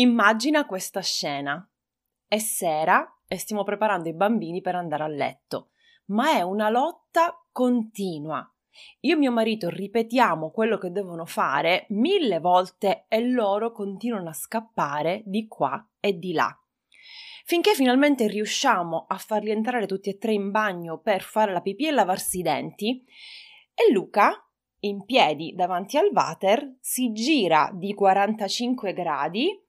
Immagina 0.00 0.64
questa 0.64 1.02
scena. 1.02 1.62
È 2.26 2.38
sera 2.38 3.18
e 3.28 3.36
stiamo 3.36 3.64
preparando 3.64 4.08
i 4.08 4.14
bambini 4.14 4.62
per 4.62 4.74
andare 4.74 5.02
a 5.02 5.08
letto, 5.08 5.72
ma 6.06 6.38
è 6.38 6.40
una 6.40 6.70
lotta 6.70 7.46
continua. 7.52 8.50
Io 9.00 9.14
e 9.14 9.18
mio 9.18 9.30
marito 9.30 9.68
ripetiamo 9.68 10.52
quello 10.52 10.78
che 10.78 10.90
devono 10.90 11.26
fare 11.26 11.84
mille 11.90 12.38
volte 12.38 13.04
e 13.08 13.20
loro 13.28 13.72
continuano 13.72 14.30
a 14.30 14.32
scappare 14.32 15.20
di 15.26 15.46
qua 15.46 15.86
e 16.00 16.16
di 16.16 16.32
là. 16.32 16.50
Finché 17.44 17.74
finalmente 17.74 18.26
riusciamo 18.26 19.04
a 19.06 19.18
farli 19.18 19.50
entrare 19.50 19.86
tutti 19.86 20.08
e 20.08 20.16
tre 20.16 20.32
in 20.32 20.50
bagno 20.50 20.98
per 21.00 21.20
fare 21.20 21.52
la 21.52 21.60
pipì 21.60 21.88
e 21.88 21.90
lavarsi 21.90 22.38
i 22.38 22.42
denti, 22.42 23.04
e 23.74 23.92
Luca, 23.92 24.32
in 24.82 25.04
piedi 25.04 25.52
davanti 25.54 25.98
al 25.98 26.08
water, 26.10 26.76
si 26.80 27.12
gira 27.12 27.70
di 27.74 27.92
45 27.92 28.94
gradi 28.94 29.68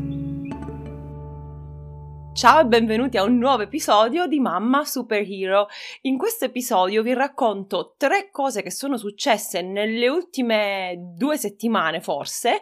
Ciao 2.41 2.61
e 2.61 2.65
benvenuti 2.65 3.17
a 3.17 3.23
un 3.23 3.37
nuovo 3.37 3.61
episodio 3.61 4.25
di 4.25 4.39
Mamma 4.39 4.83
Superhero. 4.83 5.67
In 6.01 6.17
questo 6.17 6.45
episodio 6.45 7.03
vi 7.03 7.13
racconto 7.13 7.93
tre 7.99 8.31
cose 8.31 8.63
che 8.63 8.71
sono 8.71 8.97
successe 8.97 9.61
nelle 9.61 10.07
ultime 10.07 10.95
due 11.15 11.37
settimane 11.37 12.01
forse 12.01 12.61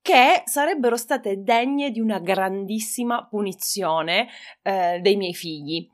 che 0.00 0.42
sarebbero 0.44 0.96
state 0.96 1.42
degne 1.42 1.90
di 1.90 1.98
una 1.98 2.20
grandissima 2.20 3.26
punizione 3.26 4.28
eh, 4.62 5.00
dei 5.02 5.16
miei 5.16 5.34
figli. 5.34 5.84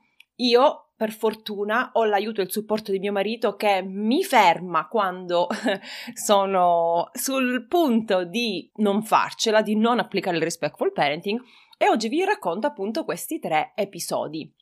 Io 0.40 0.90
per 0.94 1.10
fortuna 1.10 1.92
ho 1.94 2.04
l'aiuto 2.04 2.42
e 2.42 2.44
il 2.44 2.52
supporto 2.52 2.92
di 2.92 2.98
mio 2.98 3.12
marito 3.12 3.56
che 3.56 3.80
mi 3.82 4.22
ferma 4.22 4.86
quando 4.86 5.46
sono 6.12 7.08
sul 7.14 7.66
punto 7.68 8.24
di 8.24 8.70
non 8.74 9.02
farcela, 9.02 9.62
di 9.62 9.76
non 9.76 9.98
applicare 9.98 10.36
il 10.36 10.42
respectful 10.42 10.92
parenting 10.92 11.40
e 11.78 11.88
oggi 11.88 12.08
vi 12.08 12.24
racconto 12.24 12.66
appunto 12.66 13.04
questi 13.04 13.38
tre 13.38 13.72
episodi. 13.74 14.52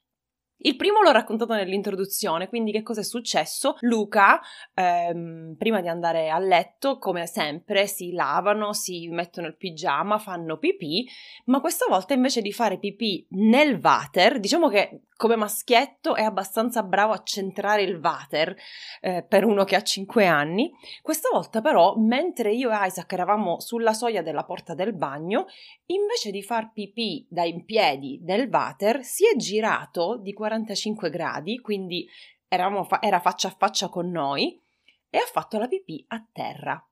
Il 0.64 0.76
primo 0.76 1.00
l'ho 1.02 1.10
raccontato 1.10 1.54
nell'introduzione, 1.54 2.48
quindi 2.48 2.70
che 2.70 2.82
cosa 2.82 3.00
è 3.00 3.04
successo? 3.04 3.76
Luca, 3.80 4.40
ehm, 4.74 5.56
prima 5.58 5.80
di 5.80 5.88
andare 5.88 6.30
a 6.30 6.38
letto, 6.38 6.98
come 6.98 7.26
sempre, 7.26 7.88
si 7.88 8.12
lavano, 8.12 8.72
si 8.72 9.08
mettono 9.08 9.48
il 9.48 9.56
pigiama, 9.56 10.18
fanno 10.18 10.58
pipì, 10.58 11.04
ma 11.46 11.60
questa 11.60 11.86
volta 11.88 12.14
invece 12.14 12.42
di 12.42 12.52
fare 12.52 12.78
pipì 12.78 13.26
nel 13.30 13.80
water, 13.82 14.38
diciamo 14.38 14.68
che 14.68 15.00
come 15.22 15.36
maschietto 15.36 16.16
è 16.16 16.24
abbastanza 16.24 16.82
bravo 16.82 17.12
a 17.12 17.22
centrare 17.22 17.82
il 17.82 18.00
water 18.02 18.56
eh, 19.00 19.22
per 19.22 19.44
uno 19.44 19.62
che 19.62 19.76
ha 19.76 19.80
5 19.80 20.26
anni. 20.26 20.72
Questa 21.00 21.28
volta 21.32 21.60
però, 21.60 21.94
mentre 21.96 22.52
io 22.52 22.72
e 22.72 22.86
Isaac 22.86 23.12
eravamo 23.12 23.60
sulla 23.60 23.92
soglia 23.92 24.20
della 24.20 24.42
porta 24.42 24.74
del 24.74 24.96
bagno, 24.96 25.46
invece 25.86 26.32
di 26.32 26.42
far 26.42 26.72
pipì 26.72 27.24
da 27.30 27.44
in 27.44 27.64
piedi 27.64 28.20
nel 28.24 28.48
water, 28.50 29.04
si 29.04 29.24
è 29.24 29.36
girato 29.36 30.18
di 30.20 30.32
45 30.52 31.10
gradi, 31.10 31.60
quindi 31.60 32.06
fa- 32.48 33.00
era 33.00 33.20
faccia 33.20 33.48
a 33.48 33.54
faccia 33.56 33.88
con 33.88 34.10
noi, 34.10 34.60
e 35.08 35.18
ha 35.18 35.26
fatto 35.26 35.58
la 35.58 35.66
pipì 35.66 36.04
a 36.08 36.26
terra. 36.30 36.88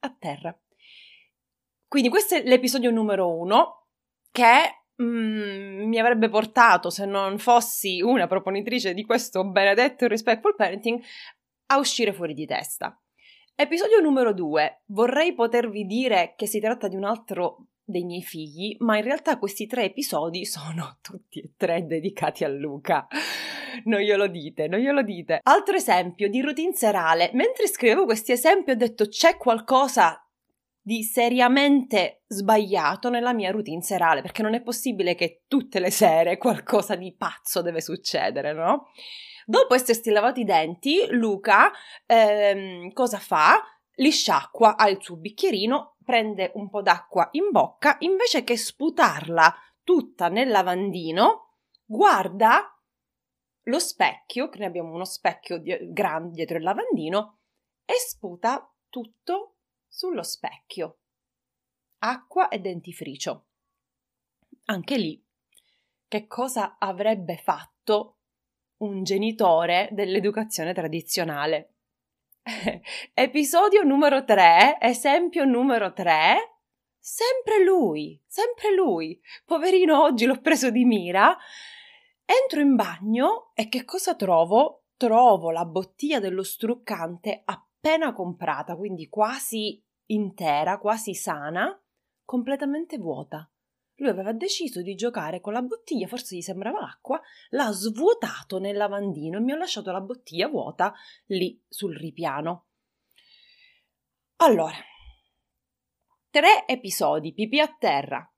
A 0.00 0.16
terra. 0.18 0.56
Quindi 1.88 2.08
questo 2.08 2.36
è 2.36 2.42
l'episodio 2.44 2.90
numero 2.90 3.34
uno 3.34 3.86
che 4.30 4.84
mm, 5.02 5.88
mi 5.88 5.98
avrebbe 5.98 6.28
portato, 6.28 6.90
se 6.90 7.06
non 7.06 7.38
fossi 7.38 8.00
una 8.00 8.26
proponitrice 8.26 8.94
di 8.94 9.04
questo 9.04 9.44
benedetto 9.44 10.06
respectful 10.06 10.54
parenting, 10.54 11.02
a 11.70 11.78
uscire 11.78 12.12
fuori 12.12 12.34
di 12.34 12.46
testa. 12.46 13.00
Episodio 13.54 14.00
numero 14.00 14.32
2. 14.32 14.82
Vorrei 14.86 15.34
potervi 15.34 15.84
dire 15.84 16.34
che 16.36 16.46
si 16.46 16.60
tratta 16.60 16.86
di 16.86 16.94
un 16.94 17.04
altro 17.04 17.66
dei 17.88 18.04
miei 18.04 18.22
figli, 18.22 18.76
ma 18.80 18.98
in 18.98 19.02
realtà 19.02 19.38
questi 19.38 19.66
tre 19.66 19.84
episodi 19.84 20.44
sono 20.44 20.98
tutti 21.02 21.40
e 21.40 21.52
tre 21.56 21.86
dedicati 21.86 22.44
a 22.44 22.48
Luca. 22.48 23.06
Non 23.84 24.00
glielo 24.00 24.28
dite, 24.28 24.68
non 24.68 24.80
glielo 24.80 25.02
dite. 25.02 25.40
Altro 25.42 25.76
esempio 25.76 26.28
di 26.28 26.40
routine 26.40 26.74
serale. 26.74 27.30
Mentre 27.32 27.66
scrivevo 27.66 28.04
questi 28.04 28.32
esempi 28.32 28.72
ho 28.72 28.76
detto 28.76 29.06
c'è 29.08 29.36
qualcosa 29.36 30.22
di 30.80 31.02
seriamente 31.02 32.22
sbagliato 32.26 33.10
nella 33.10 33.32
mia 33.32 33.50
routine 33.50 33.82
serale, 33.82 34.22
perché 34.22 34.42
non 34.42 34.54
è 34.54 34.62
possibile 34.62 35.14
che 35.14 35.42
tutte 35.46 35.80
le 35.80 35.90
sere 35.90 36.38
qualcosa 36.38 36.94
di 36.94 37.14
pazzo 37.16 37.62
deve 37.62 37.80
succedere, 37.80 38.52
no? 38.52 38.88
Dopo 39.44 39.74
essersi 39.74 40.10
lavati 40.10 40.40
i 40.40 40.44
denti, 40.44 41.06
Luca 41.10 41.70
ehm, 42.06 42.92
cosa 42.92 43.18
fa? 43.18 43.62
Li 43.96 44.10
sciacqua, 44.10 44.76
ha 44.76 44.88
il 44.88 44.98
suo 45.00 45.16
bicchierino, 45.16 45.96
prende 46.08 46.52
un 46.54 46.70
po' 46.70 46.80
d'acqua 46.80 47.28
in 47.32 47.50
bocca, 47.50 47.96
invece 47.98 48.42
che 48.42 48.56
sputarla 48.56 49.54
tutta 49.84 50.28
nel 50.28 50.48
lavandino, 50.48 51.56
guarda 51.84 52.74
lo 53.64 53.78
specchio, 53.78 54.48
che 54.48 54.60
ne 54.60 54.64
abbiamo 54.64 54.94
uno 54.94 55.04
specchio 55.04 55.58
di- 55.58 55.92
grande 55.92 56.32
dietro 56.32 56.56
il 56.56 56.62
lavandino, 56.62 57.40
e 57.84 57.92
sputa 57.98 58.74
tutto 58.88 59.56
sullo 59.86 60.22
specchio. 60.22 61.00
Acqua 61.98 62.48
e 62.48 62.58
dentifricio. 62.58 63.48
Anche 64.64 64.96
lì, 64.96 65.22
che 66.06 66.26
cosa 66.26 66.78
avrebbe 66.78 67.36
fatto 67.36 68.20
un 68.78 69.02
genitore 69.02 69.90
dell'educazione 69.92 70.72
tradizionale? 70.72 71.77
Episodio 73.12 73.82
numero 73.82 74.24
3, 74.24 74.78
esempio 74.80 75.44
numero 75.44 75.92
3. 75.92 76.60
Sempre 76.98 77.62
lui, 77.62 78.20
sempre 78.26 78.74
lui. 78.74 79.20
Poverino, 79.44 80.02
oggi 80.02 80.24
l'ho 80.24 80.40
preso 80.40 80.70
di 80.70 80.84
mira. 80.84 81.36
Entro 82.24 82.60
in 82.60 82.74
bagno 82.74 83.52
e 83.54 83.68
che 83.68 83.84
cosa 83.84 84.14
trovo? 84.14 84.84
Trovo 84.96 85.50
la 85.50 85.64
bottiglia 85.64 86.20
dello 86.20 86.42
struccante 86.42 87.42
appena 87.44 88.12
comprata, 88.12 88.76
quindi 88.76 89.08
quasi 89.08 89.82
intera, 90.06 90.78
quasi 90.78 91.14
sana, 91.14 91.78
completamente 92.24 92.98
vuota. 92.98 93.48
Lui 93.98 94.08
aveva 94.08 94.32
deciso 94.32 94.80
di 94.80 94.94
giocare 94.94 95.40
con 95.40 95.52
la 95.52 95.62
bottiglia, 95.62 96.06
forse 96.06 96.36
gli 96.36 96.40
sembrava 96.40 96.80
acqua, 96.80 97.20
l'ha 97.50 97.70
svuotato 97.72 98.58
nel 98.58 98.76
lavandino 98.76 99.38
e 99.38 99.40
mi 99.40 99.52
ha 99.52 99.56
lasciato 99.56 99.90
la 99.90 100.00
bottiglia 100.00 100.46
vuota 100.46 100.94
lì 101.26 101.60
sul 101.68 101.96
ripiano. 101.96 102.66
Allora, 104.36 104.76
tre 106.30 106.64
episodi, 106.66 107.32
pipì 107.32 107.58
a 107.58 107.74
terra, 107.76 108.32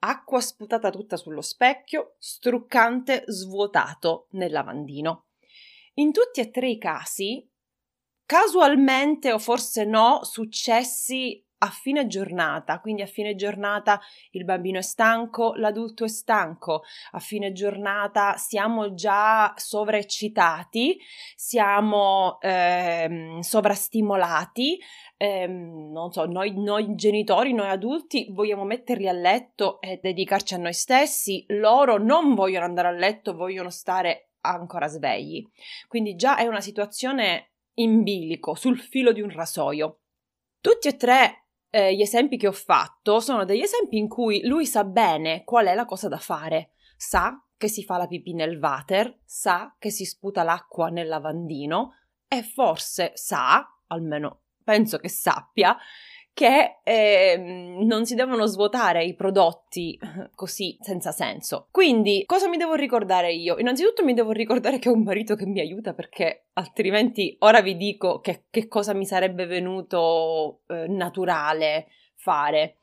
acqua 0.00 0.40
sputata 0.40 0.90
tutta 0.90 1.16
sullo 1.16 1.40
specchio, 1.40 2.16
struccante 2.18 3.22
svuotato 3.26 4.26
nel 4.30 4.50
lavandino. 4.50 5.26
In 5.94 6.10
tutti 6.10 6.40
e 6.40 6.50
tre 6.50 6.68
i 6.68 6.78
casi 6.78 7.48
casualmente 8.26 9.32
o 9.32 9.38
forse 9.38 9.84
no, 9.84 10.24
successi 10.24 11.44
a 11.62 11.68
fine 11.68 12.06
giornata, 12.06 12.80
quindi 12.80 13.02
a 13.02 13.06
fine 13.06 13.34
giornata 13.34 14.00
il 14.30 14.44
bambino 14.44 14.78
è 14.78 14.82
stanco, 14.82 15.52
l'adulto 15.54 16.04
è 16.04 16.08
stanco, 16.08 16.82
a 17.12 17.18
fine 17.18 17.52
giornata 17.52 18.36
siamo 18.36 18.94
già 18.94 19.52
sovraeccitati, 19.56 20.98
siamo 21.34 22.38
ehm, 22.40 23.40
sovrastimolati, 23.40 24.78
ehm, 25.18 25.92
non 25.92 26.10
so, 26.12 26.24
noi, 26.24 26.54
noi 26.56 26.94
genitori, 26.94 27.52
noi 27.52 27.68
adulti 27.68 28.28
vogliamo 28.30 28.64
metterli 28.64 29.08
a 29.08 29.12
letto 29.12 29.82
e 29.82 29.98
dedicarci 30.02 30.54
a 30.54 30.58
noi 30.58 30.72
stessi, 30.72 31.44
loro 31.48 31.98
non 31.98 32.34
vogliono 32.34 32.64
andare 32.64 32.88
a 32.88 32.92
letto, 32.92 33.34
vogliono 33.34 33.68
stare 33.68 34.30
ancora 34.40 34.86
svegli. 34.86 35.46
Quindi 35.88 36.14
già 36.16 36.38
è 36.38 36.46
una 36.46 36.62
situazione 36.62 37.50
in 37.74 38.02
bilico, 38.02 38.54
sul 38.54 38.78
filo 38.78 39.12
di 39.12 39.20
un 39.20 39.30
rasoio. 39.30 39.98
Tutti 40.60 40.88
e 40.88 40.96
tre 40.96 41.44
eh, 41.70 41.94
gli 41.94 42.02
esempi 42.02 42.36
che 42.36 42.48
ho 42.48 42.52
fatto 42.52 43.20
sono 43.20 43.44
degli 43.44 43.62
esempi 43.62 43.96
in 43.96 44.08
cui 44.08 44.46
lui 44.46 44.66
sa 44.66 44.84
bene 44.84 45.44
qual 45.44 45.66
è 45.66 45.74
la 45.74 45.84
cosa 45.84 46.08
da 46.08 46.18
fare, 46.18 46.72
sa 46.96 47.42
che 47.56 47.68
si 47.68 47.84
fa 47.84 47.96
la 47.96 48.06
pipì 48.06 48.34
nel 48.34 48.58
water, 48.58 49.20
sa 49.24 49.74
che 49.78 49.90
si 49.90 50.04
sputa 50.04 50.42
l'acqua 50.42 50.88
nel 50.88 51.08
lavandino 51.08 51.94
e 52.26 52.42
forse 52.42 53.12
sa, 53.14 53.66
almeno 53.86 54.42
penso 54.64 54.98
che 54.98 55.08
sappia, 55.08 55.76
che 56.32 56.80
eh, 56.82 57.36
non 57.82 58.06
si 58.06 58.14
devono 58.14 58.46
svuotare 58.46 59.04
i 59.04 59.14
prodotti 59.14 59.98
così 60.34 60.76
senza 60.80 61.12
senso. 61.12 61.68
Quindi, 61.70 62.24
cosa 62.26 62.48
mi 62.48 62.56
devo 62.56 62.74
ricordare 62.74 63.32
io? 63.32 63.58
Innanzitutto 63.58 64.04
mi 64.04 64.14
devo 64.14 64.32
ricordare 64.32 64.78
che 64.78 64.88
ho 64.88 64.94
un 64.94 65.02
marito 65.02 65.34
che 65.34 65.46
mi 65.46 65.60
aiuta 65.60 65.92
perché 65.92 66.46
altrimenti 66.54 67.36
ora 67.40 67.60
vi 67.60 67.76
dico 67.76 68.20
che, 68.20 68.44
che 68.50 68.68
cosa 68.68 68.94
mi 68.94 69.04
sarebbe 69.04 69.46
venuto 69.46 70.62
eh, 70.68 70.86
naturale 70.88 71.88
fare. 72.16 72.76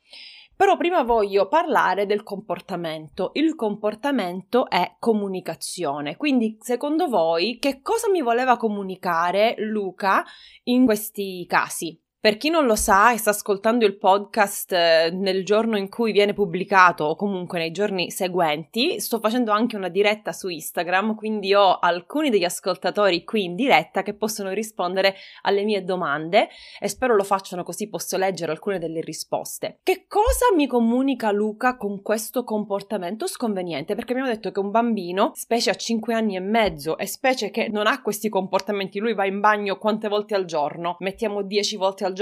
Però 0.57 0.75
prima 0.75 1.03
voglio 1.03 1.47
parlare 1.47 2.07
del 2.07 2.23
comportamento. 2.23 3.29
Il 3.33 3.53
comportamento 3.53 4.67
è 4.67 4.95
comunicazione. 4.97 6.17
Quindi, 6.17 6.57
secondo 6.59 7.07
voi, 7.07 7.59
che 7.59 7.81
cosa 7.83 8.09
mi 8.09 8.23
voleva 8.23 8.57
comunicare 8.57 9.53
Luca 9.59 10.25
in 10.63 10.85
questi 10.85 11.45
casi? 11.47 12.01
Per 12.19 12.37
chi 12.37 12.49
non 12.49 12.65
lo 12.65 12.75
sa 12.75 13.13
e 13.13 13.17
sta 13.19 13.29
ascoltando 13.29 13.85
il 13.85 13.95
podcast 13.95 14.71
eh, 14.71 15.11
nel 15.13 15.45
giorno 15.45 15.77
in 15.77 15.87
cui 15.87 16.11
viene 16.11 16.33
pubblicato 16.33 17.03
o 17.03 17.15
comunque 17.15 17.59
nei 17.59 17.69
giorni 17.69 18.09
seguenti, 18.09 18.99
sto 18.99 19.19
facendo 19.19 19.51
anche 19.51 19.75
una 19.75 19.87
diretta 19.87 20.31
su 20.31 20.47
Instagram, 20.47 21.13
quindi 21.13 21.53
ho 21.53 21.77
alcuni 21.77 22.31
degli 22.31 22.43
ascoltatori 22.43 23.23
qui 23.23 23.43
in 23.43 23.55
diretta 23.55 24.01
che 24.01 24.15
possono 24.15 24.49
rispondere 24.49 25.13
alle 25.43 25.63
mie 25.63 25.83
domande 25.83 26.49
e 26.79 26.87
spero 26.87 27.15
lo 27.15 27.23
facciano 27.23 27.61
così 27.61 27.87
posso 27.87 28.17
leggere 28.17 28.51
alcune 28.51 28.79
delle 28.79 29.01
risposte. 29.01 29.77
Che 29.83 30.05
cosa 30.07 30.47
mi 30.55 30.65
comunica 30.65 31.29
Luca 31.29 31.77
con 31.77 32.01
questo 32.01 32.43
comportamento 32.43 33.27
sconveniente? 33.27 33.93
Perché 33.93 34.13
abbiamo 34.13 34.31
detto 34.31 34.51
che 34.51 34.59
un 34.59 34.71
bambino, 34.71 35.33
specie 35.35 35.69
a 35.69 35.75
5 35.75 36.15
anni 36.15 36.35
e 36.35 36.39
mezzo 36.39 36.97
e 36.97 37.05
specie 37.05 37.51
che 37.51 37.69
non 37.69 37.85
ha 37.85 38.01
questi 38.01 38.27
comportamenti, 38.27 38.97
lui 38.97 39.13
va 39.13 39.27
in 39.27 39.39
bagno 39.39 39.77
quante 39.77 40.07
volte 40.07 40.33
al 40.33 40.45
giorno? 40.45 40.95
Mettiamo 41.01 41.43
10 41.43 41.77
volte 41.77 42.05
al 42.07 42.15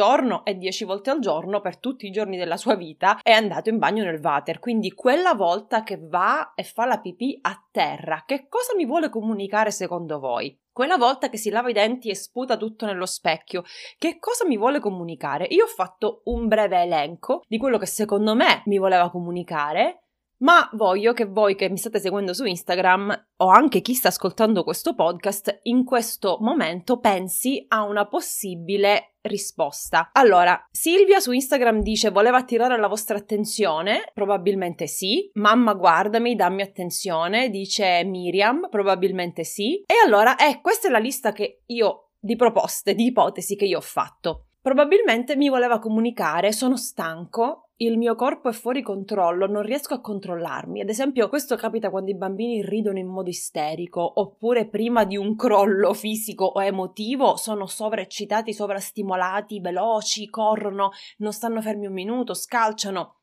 e 0.43 0.55
10 0.55 0.85
volte 0.85 1.09
al 1.09 1.19
giorno 1.19 1.61
per 1.61 1.77
tutti 1.77 2.05
i 2.05 2.11
giorni 2.11 2.37
della 2.37 2.57
sua 2.57 2.75
vita 2.75 3.19
è 3.21 3.31
andato 3.31 3.69
in 3.69 3.77
bagno 3.77 4.03
nel 4.03 4.19
water. 4.21 4.59
Quindi 4.59 4.91
quella 4.93 5.33
volta 5.33 5.83
che 5.83 5.99
va 6.01 6.53
e 6.55 6.63
fa 6.63 6.85
la 6.85 6.99
pipì 6.99 7.37
a 7.41 7.63
terra, 7.71 8.23
che 8.25 8.47
cosa 8.47 8.75
mi 8.75 8.85
vuole 8.85 9.09
comunicare 9.09 9.71
secondo 9.71 10.19
voi? 10.19 10.57
Quella 10.71 10.97
volta 10.97 11.29
che 11.29 11.37
si 11.37 11.49
lava 11.49 11.69
i 11.69 11.73
denti 11.73 12.09
e 12.09 12.15
sputa 12.15 12.57
tutto 12.57 12.85
nello 12.85 13.05
specchio, 13.05 13.63
che 13.97 14.19
cosa 14.19 14.45
mi 14.45 14.57
vuole 14.57 14.81
comunicare? 14.81 15.45
Io 15.45 15.63
ho 15.63 15.67
fatto 15.67 16.21
un 16.25 16.47
breve 16.47 16.81
elenco 16.81 17.43
di 17.47 17.57
quello 17.57 17.77
che 17.77 17.85
secondo 17.85 18.35
me 18.35 18.61
mi 18.65 18.77
voleva 18.77 19.09
comunicare 19.09 20.04
ma 20.37 20.69
voglio 20.73 21.13
che 21.13 21.25
voi 21.25 21.55
che 21.55 21.69
mi 21.69 21.77
state 21.77 21.99
seguendo 21.99 22.33
su 22.33 22.45
Instagram 22.45 23.27
o 23.37 23.47
anche 23.47 23.81
chi 23.81 23.93
sta 23.93 24.09
ascoltando 24.09 24.63
questo 24.63 24.95
podcast 24.95 25.59
in 25.63 25.83
questo 25.83 26.37
momento 26.41 26.99
pensi 26.99 27.63
a 27.69 27.83
una 27.83 28.05
possibile 28.07 29.15
risposta. 29.21 30.09
Allora, 30.13 30.67
Silvia 30.71 31.19
su 31.19 31.31
Instagram 31.31 31.81
dice 31.81 32.09
voleva 32.09 32.37
attirare 32.37 32.77
la 32.77 32.87
vostra 32.87 33.17
attenzione, 33.17 34.11
probabilmente 34.13 34.87
sì. 34.87 35.29
Mamma 35.33 35.73
guardami, 35.73 36.35
dammi 36.35 36.61
attenzione, 36.61 37.49
dice 37.49 38.03
Miriam, 38.03 38.67
probabilmente 38.69 39.43
sì. 39.43 39.83
E 39.85 39.95
allora, 40.05 40.35
eh, 40.35 40.61
questa 40.61 40.87
è 40.87 40.91
la 40.91 40.99
lista 40.99 41.31
che 41.31 41.61
io 41.67 42.09
di 42.19 42.35
proposte, 42.35 42.95
di 42.95 43.05
ipotesi 43.05 43.55
che 43.55 43.65
io 43.65 43.77
ho 43.77 43.81
fatto. 43.81 44.45
Probabilmente 44.65 45.35
mi 45.35 45.47
voleva 45.47 45.77
comunicare 45.77 46.51
sono 46.51 46.75
stanco, 46.75 47.69
il 47.75 47.99
mio 47.99 48.15
corpo 48.15 48.49
è 48.49 48.51
fuori 48.51 48.81
controllo, 48.81 49.45
non 49.45 49.61
riesco 49.61 49.93
a 49.93 50.01
controllarmi. 50.01 50.81
Ad 50.81 50.89
esempio, 50.89 51.29
questo 51.29 51.55
capita 51.55 51.91
quando 51.91 52.09
i 52.09 52.17
bambini 52.17 52.65
ridono 52.65 52.97
in 52.97 53.05
modo 53.05 53.29
isterico, 53.29 54.19
oppure 54.19 54.67
prima 54.67 55.05
di 55.05 55.17
un 55.17 55.35
crollo 55.35 55.93
fisico 55.93 56.45
o 56.45 56.63
emotivo 56.63 57.35
sono 57.35 57.67
sovraeccitati, 57.67 58.53
sovrastimolati, 58.53 59.59
veloci, 59.59 60.31
corrono, 60.31 60.89
non 61.17 61.31
stanno 61.31 61.61
fermi 61.61 61.85
un 61.85 61.93
minuto, 61.93 62.33
scalciano, 62.33 63.17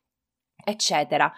eccetera. 0.64 1.32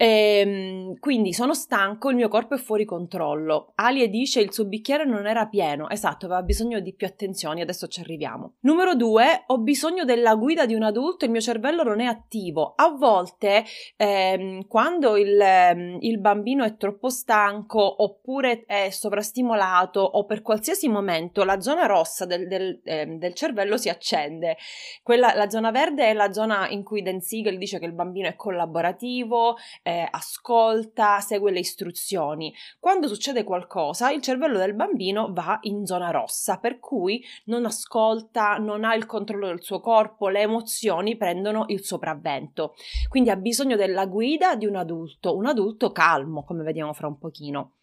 Ehm, 0.00 0.96
quindi 1.00 1.32
sono 1.32 1.54
stanco, 1.54 2.10
il 2.10 2.14
mio 2.14 2.28
corpo 2.28 2.54
è 2.54 2.58
fuori 2.58 2.84
controllo. 2.84 3.72
Alie 3.74 4.08
dice 4.08 4.40
il 4.40 4.52
suo 4.52 4.64
bicchiere 4.64 5.04
non 5.04 5.26
era 5.26 5.48
pieno. 5.48 5.88
Esatto, 5.90 6.26
aveva 6.26 6.42
bisogno 6.42 6.78
di 6.78 6.94
più 6.94 7.04
attenzioni, 7.04 7.62
adesso 7.62 7.88
ci 7.88 7.98
arriviamo. 7.98 8.54
Numero 8.60 8.94
due, 8.94 9.42
ho 9.48 9.58
bisogno 9.58 10.04
della 10.04 10.36
guida 10.36 10.66
di 10.66 10.74
un 10.74 10.84
adulto, 10.84 11.24
il 11.24 11.32
mio 11.32 11.40
cervello 11.40 11.82
non 11.82 11.98
è 11.98 12.04
attivo. 12.04 12.74
A 12.76 12.90
volte, 12.90 13.64
ehm, 13.96 14.68
quando 14.68 15.16
il, 15.16 15.36
ehm, 15.40 15.98
il 16.00 16.20
bambino 16.20 16.62
è 16.62 16.76
troppo 16.76 17.08
stanco 17.08 18.02
oppure 18.04 18.62
è 18.66 18.90
sovrastimolato 18.90 20.00
o 20.00 20.24
per 20.26 20.42
qualsiasi 20.42 20.88
momento, 20.88 21.42
la 21.42 21.58
zona 21.58 21.86
rossa 21.86 22.24
del, 22.24 22.46
del, 22.46 22.80
ehm, 22.84 23.18
del 23.18 23.34
cervello 23.34 23.76
si 23.76 23.88
accende. 23.88 24.58
Quella, 25.02 25.34
la 25.34 25.50
zona 25.50 25.72
verde 25.72 26.06
è 26.06 26.12
la 26.12 26.32
zona 26.32 26.68
in 26.68 26.84
cui 26.84 27.02
Dan 27.02 27.20
Siegel 27.20 27.58
dice 27.58 27.80
che 27.80 27.86
il 27.86 27.94
bambino 27.94 28.28
è 28.28 28.36
collaborativo, 28.48 29.56
eh, 29.82 30.08
ascolta, 30.10 31.20
segue 31.20 31.52
le 31.52 31.58
istruzioni. 31.58 32.54
Quando 32.80 33.06
succede 33.06 33.44
qualcosa, 33.44 34.10
il 34.10 34.22
cervello 34.22 34.56
del 34.56 34.74
bambino 34.74 35.30
va 35.32 35.58
in 35.62 35.84
zona 35.84 36.10
rossa, 36.10 36.56
per 36.56 36.78
cui 36.78 37.22
non 37.44 37.66
ascolta, 37.66 38.56
non 38.56 38.84
ha 38.84 38.94
il 38.94 39.04
controllo 39.04 39.48
del 39.48 39.62
suo 39.62 39.80
corpo, 39.80 40.28
le 40.28 40.40
emozioni 40.40 41.16
prendono 41.18 41.66
il 41.68 41.84
sopravvento. 41.84 42.74
Quindi 43.08 43.28
ha 43.28 43.36
bisogno 43.36 43.76
della 43.76 44.06
guida 44.06 44.56
di 44.56 44.64
un 44.64 44.76
adulto, 44.76 45.36
un 45.36 45.44
adulto 45.44 45.92
calmo, 45.92 46.42
come 46.44 46.62
vediamo 46.62 46.94
fra 46.94 47.06
un 47.06 47.18
pochino. 47.18 47.77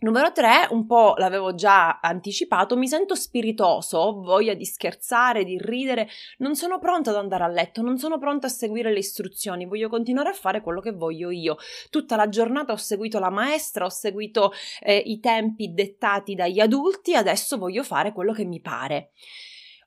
Numero 0.00 0.30
3, 0.30 0.68
un 0.70 0.86
po' 0.86 1.14
l'avevo 1.16 1.56
già 1.56 1.98
anticipato, 1.98 2.76
mi 2.76 2.86
sento 2.86 3.16
spiritoso, 3.16 3.98
ho 3.98 4.20
voglia 4.20 4.54
di 4.54 4.64
scherzare, 4.64 5.42
di 5.42 5.58
ridere, 5.60 6.08
non 6.38 6.54
sono 6.54 6.78
pronta 6.78 7.10
ad 7.10 7.16
andare 7.16 7.42
a 7.42 7.48
letto, 7.48 7.82
non 7.82 7.98
sono 7.98 8.16
pronta 8.16 8.46
a 8.46 8.50
seguire 8.50 8.92
le 8.92 9.00
istruzioni, 9.00 9.66
voglio 9.66 9.88
continuare 9.88 10.28
a 10.28 10.34
fare 10.34 10.60
quello 10.60 10.80
che 10.80 10.92
voglio 10.92 11.30
io. 11.30 11.56
Tutta 11.90 12.14
la 12.14 12.28
giornata 12.28 12.72
ho 12.72 12.76
seguito 12.76 13.18
la 13.18 13.30
maestra, 13.30 13.86
ho 13.86 13.90
seguito 13.90 14.52
eh, 14.82 15.02
i 15.04 15.18
tempi 15.18 15.74
dettati 15.74 16.36
dagli 16.36 16.60
adulti, 16.60 17.16
adesso 17.16 17.58
voglio 17.58 17.82
fare 17.82 18.12
quello 18.12 18.32
che 18.32 18.44
mi 18.44 18.60
pare. 18.60 19.10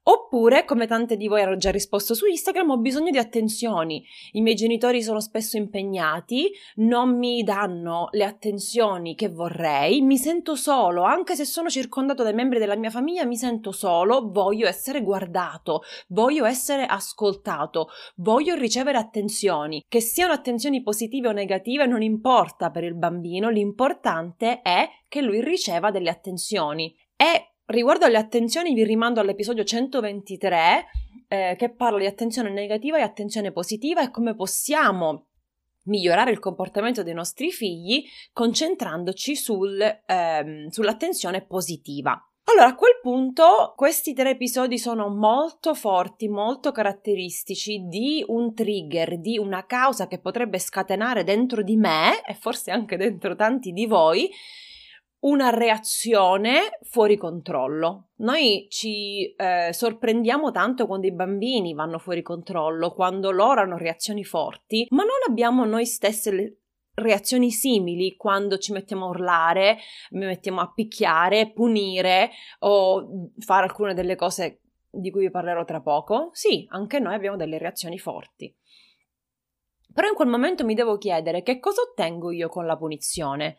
Oppure, 0.03 0.65
come 0.65 0.88
tante 0.88 1.15
di 1.15 1.27
voi 1.27 1.44
hanno 1.44 1.57
già 1.57 1.69
risposto 1.69 2.15
su 2.15 2.25
Instagram, 2.25 2.71
ho 2.71 2.77
bisogno 2.77 3.12
di 3.12 3.19
attenzioni. 3.19 4.03
I 4.31 4.42
miei 4.42 4.56
genitori 4.56 5.03
sono 5.03 5.19
spesso 5.19 5.57
impegnati, 5.57 6.50
non 6.77 7.19
mi 7.19 7.44
danno 7.44 8.07
le 8.12 8.24
attenzioni 8.24 9.13
che 9.13 9.30
vorrei, 9.30 10.01
mi 10.01 10.18
sento 10.18 10.56
solo, 10.56 11.03
anche 11.03 11.36
se 11.36 11.45
sono 11.45 11.69
circondato 11.69 12.24
dai 12.24 12.33
membri 12.33 12.57
della 12.57 12.75
mia 12.75 12.89
famiglia, 12.89 13.25
mi 13.25 13.36
sento 13.36 13.71
solo, 13.71 14.31
voglio 14.31 14.68
essere 14.68 15.03
guardato, 15.03 15.81
voglio 16.07 16.45
essere 16.45 16.86
ascoltato, 16.86 17.89
voglio 18.15 18.56
ricevere 18.56 18.98
attenzioni. 18.98 19.86
Che 19.88 20.01
siano 20.01 20.33
attenzioni 20.33 20.81
positive 20.81 21.27
o 21.27 21.31
negative 21.31 21.86
non 21.86 22.01
importa 22.01 22.71
per 22.71 22.83
il 22.83 22.95
bambino, 22.95 23.50
l'importante 23.50 24.62
è 24.62 24.89
che 25.08 25.22
lui 25.22 25.43
riceva 25.43 25.91
delle 25.91 26.10
attenzioni. 26.10 26.91
E 27.15 27.50
Riguardo 27.72 28.04
alle 28.04 28.18
attenzioni 28.18 28.74
vi 28.74 28.84
rimando 28.84 29.22
all'episodio 29.22 29.63
123 29.63 30.86
eh, 31.30 31.56
che 31.58 31.74
parla 31.74 32.00
di 32.00 32.06
attenzione 32.06 32.50
negativa 32.51 32.98
e 32.98 33.01
attenzione 33.01 33.54
positiva 33.54 34.04
e 34.04 34.12
come 34.12 34.36
possiamo 34.36 35.28
migliorare 35.84 36.32
il 36.32 36.40
comportamento 36.40 37.01
dei 37.01 37.13
nostri 37.13 37.50
figli 37.50 38.04
concentrandoci 38.34 39.38
sul, 39.38 39.82
ehm, 40.06 40.68
sull'attenzione 40.68 41.46
positiva. 41.46 42.22
Allora, 42.44 42.66
a 42.66 42.75
quel 42.75 43.00
punto 43.01 43.74
questi 43.78 44.13
tre 44.13 44.32
episodi 44.32 44.78
sono 44.78 45.08
molto 45.08 45.74
forti, 45.74 46.28
molto 46.28 46.74
caratteristici 46.74 47.86
di 47.88 48.22
un 48.28 48.54
trigger, 48.54 49.18
di 49.18 49.38
una 49.38 49.66
causa 49.66 50.08
che 50.08 50.20
potrebbe 50.20 50.60
scatenare 50.60 51.24
dentro 51.24 51.63
di 51.63 51.78
me 51.78 52.22
e 52.25 52.34
forse 52.34 52.72
anche 52.72 52.98
dentro 52.98 53.34
tanti 53.38 53.72
di 53.72 53.86
voi 53.86 54.30
una 55.22 55.50
reazione 55.50 56.80
fuori 56.82 57.18
controllo. 57.18 58.10
Noi 58.18 58.68
ci 58.70 59.34
eh, 59.36 59.70
sorprendiamo 59.72 60.51
tanto 60.51 60.88
quando 60.88 61.08
i 61.08 61.13
bambini 61.13 61.74
vanno 61.74 62.00
fuori 62.00 62.22
controllo, 62.22 62.92
quando 62.94 63.32
loro 63.32 63.62
hanno 63.62 63.78
reazioni 63.78 64.24
forti, 64.24 64.88
ma 64.90 65.04
non 65.04 65.18
abbiamo 65.28 65.66
noi 65.66 65.86
stesse 65.86 66.32
le 66.32 66.56
reazioni 66.94 67.51
simili 67.51 68.16
quando 68.16 68.58
ci 68.58 68.74
mettiamo 68.74 69.06
a 69.06 69.10
urlare, 69.10 69.78
mi 70.12 70.25
mettiamo 70.25 70.62
a 70.62 70.72
picchiare, 70.72 71.51
punire 71.51 72.32
o 72.60 73.32
fare 73.40 73.66
alcune 73.66 73.94
delle 73.94 74.16
cose 74.16 74.62
di 74.90 75.10
cui 75.10 75.22
vi 75.22 75.32
parlerò 75.32 75.63
tra 75.63 75.82
poco. 75.82 76.30
Sì, 76.34 76.66
anche 76.70 77.00
noi 77.00 77.13
abbiamo 77.13 77.38
delle 77.38 77.58
reazioni 77.58 77.98
forti. 77.98 78.54
Però 79.94 80.08
in 80.08 80.16
quel 80.16 80.30
momento 80.30 80.66
mi 80.66 80.74
devo 80.74 80.98
chiedere 80.98 81.44
che 81.44 81.60
cosa 81.60 81.82
ottengo 81.82 82.32
io 82.32 82.50
con 82.50 82.66
la 82.66 82.78
punizione. 82.78 83.58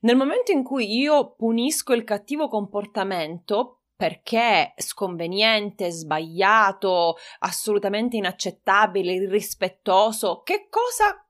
Nel 0.00 0.16
momento 0.16 0.50
in 0.50 0.62
cui 0.62 0.96
io 0.96 1.34
punisco 1.34 1.92
il 1.92 2.04
cattivo 2.04 2.48
comportamento 2.48 3.82
perché 3.94 4.72
sconveniente, 4.76 5.90
sbagliato, 5.90 7.16
assolutamente 7.40 8.16
inaccettabile, 8.16 9.12
irrispettoso, 9.12 10.40
che 10.42 10.68
cosa 10.70 11.22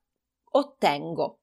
ottengo? 0.53 1.40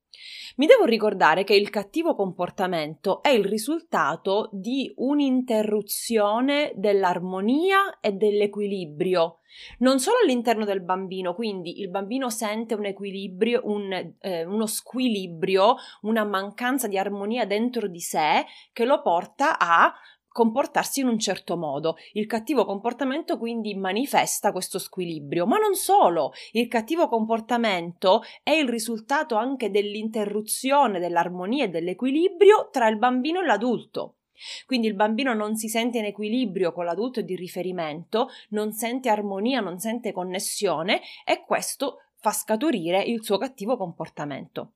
Mi 0.58 0.66
devo 0.66 0.86
ricordare 0.86 1.44
che 1.44 1.54
il 1.54 1.70
cattivo 1.70 2.16
comportamento 2.16 3.22
è 3.22 3.30
il 3.30 3.46
risultato 3.46 4.50
di 4.52 4.92
un'interruzione 4.98 6.74
dell'armonia 6.76 8.00
e 8.00 8.14
dell'equilibrio, 8.14 9.40
non 9.80 10.00
solo 10.00 10.18
all'interno 10.24 10.66
del 10.66 10.82
bambino, 10.82 11.34
quindi 11.34 11.80
il 11.80 11.90
bambino 11.90 12.30
sente 12.30 12.74
un 12.74 12.86
equilibrio, 12.86 13.62
un, 13.66 14.14
eh, 14.20 14.46
uno 14.46 14.66
squilibrio, 14.66 15.76
una 16.02 16.24
mancanza 16.24 16.88
di 16.88 16.98
armonia 16.98 17.46
dentro 17.46 17.88
di 17.88 18.00
sé 18.00 18.46
che 18.74 18.86
lo 18.86 19.02
porta 19.02 19.58
a 19.60 19.94
comportarsi 20.38 21.00
in 21.00 21.08
un 21.08 21.18
certo 21.18 21.58
modo. 21.58 21.98
Il 22.12 22.28
cattivo 22.28 22.64
comportamento 22.64 23.40
quindi 23.40 23.74
manifesta 23.74 24.52
questo 24.52 24.78
squilibrio, 24.78 25.48
ma 25.48 25.58
non 25.58 25.74
solo, 25.74 26.32
il 26.52 26.68
cattivo 26.68 27.08
comportamento 27.08 28.22
è 28.44 28.52
il 28.52 28.70
risultato 28.70 29.34
anche 29.34 29.72
dell'interruzione 29.72 31.00
dell'armonia 31.00 31.64
e 31.64 31.70
dell'equilibrio 31.70 32.70
tra 32.72 32.88
il 32.88 33.00
bambino 33.00 33.42
e 33.42 33.46
l'adulto. 33.46 34.18
Quindi 34.68 34.86
il 34.86 34.94
bambino 34.94 35.34
non 35.34 35.56
si 35.56 35.70
sente 35.70 35.98
in 35.98 36.06
equilibrio 36.06 36.72
con 36.72 36.86
l'adulto 36.86 37.22
di 37.22 37.36
riferimento, 37.36 38.30
non 38.50 38.74
sente 38.74 39.10
armonia, 39.10 39.60
non 39.60 39.80
sente 39.80 40.12
connessione 40.12 41.02
e 41.26 41.44
questo 41.48 42.02
fa 42.18 42.30
scaturire 42.32 43.02
il 43.02 43.24
suo 43.24 43.40
cattivo 43.40 43.76
comportamento. 43.76 44.74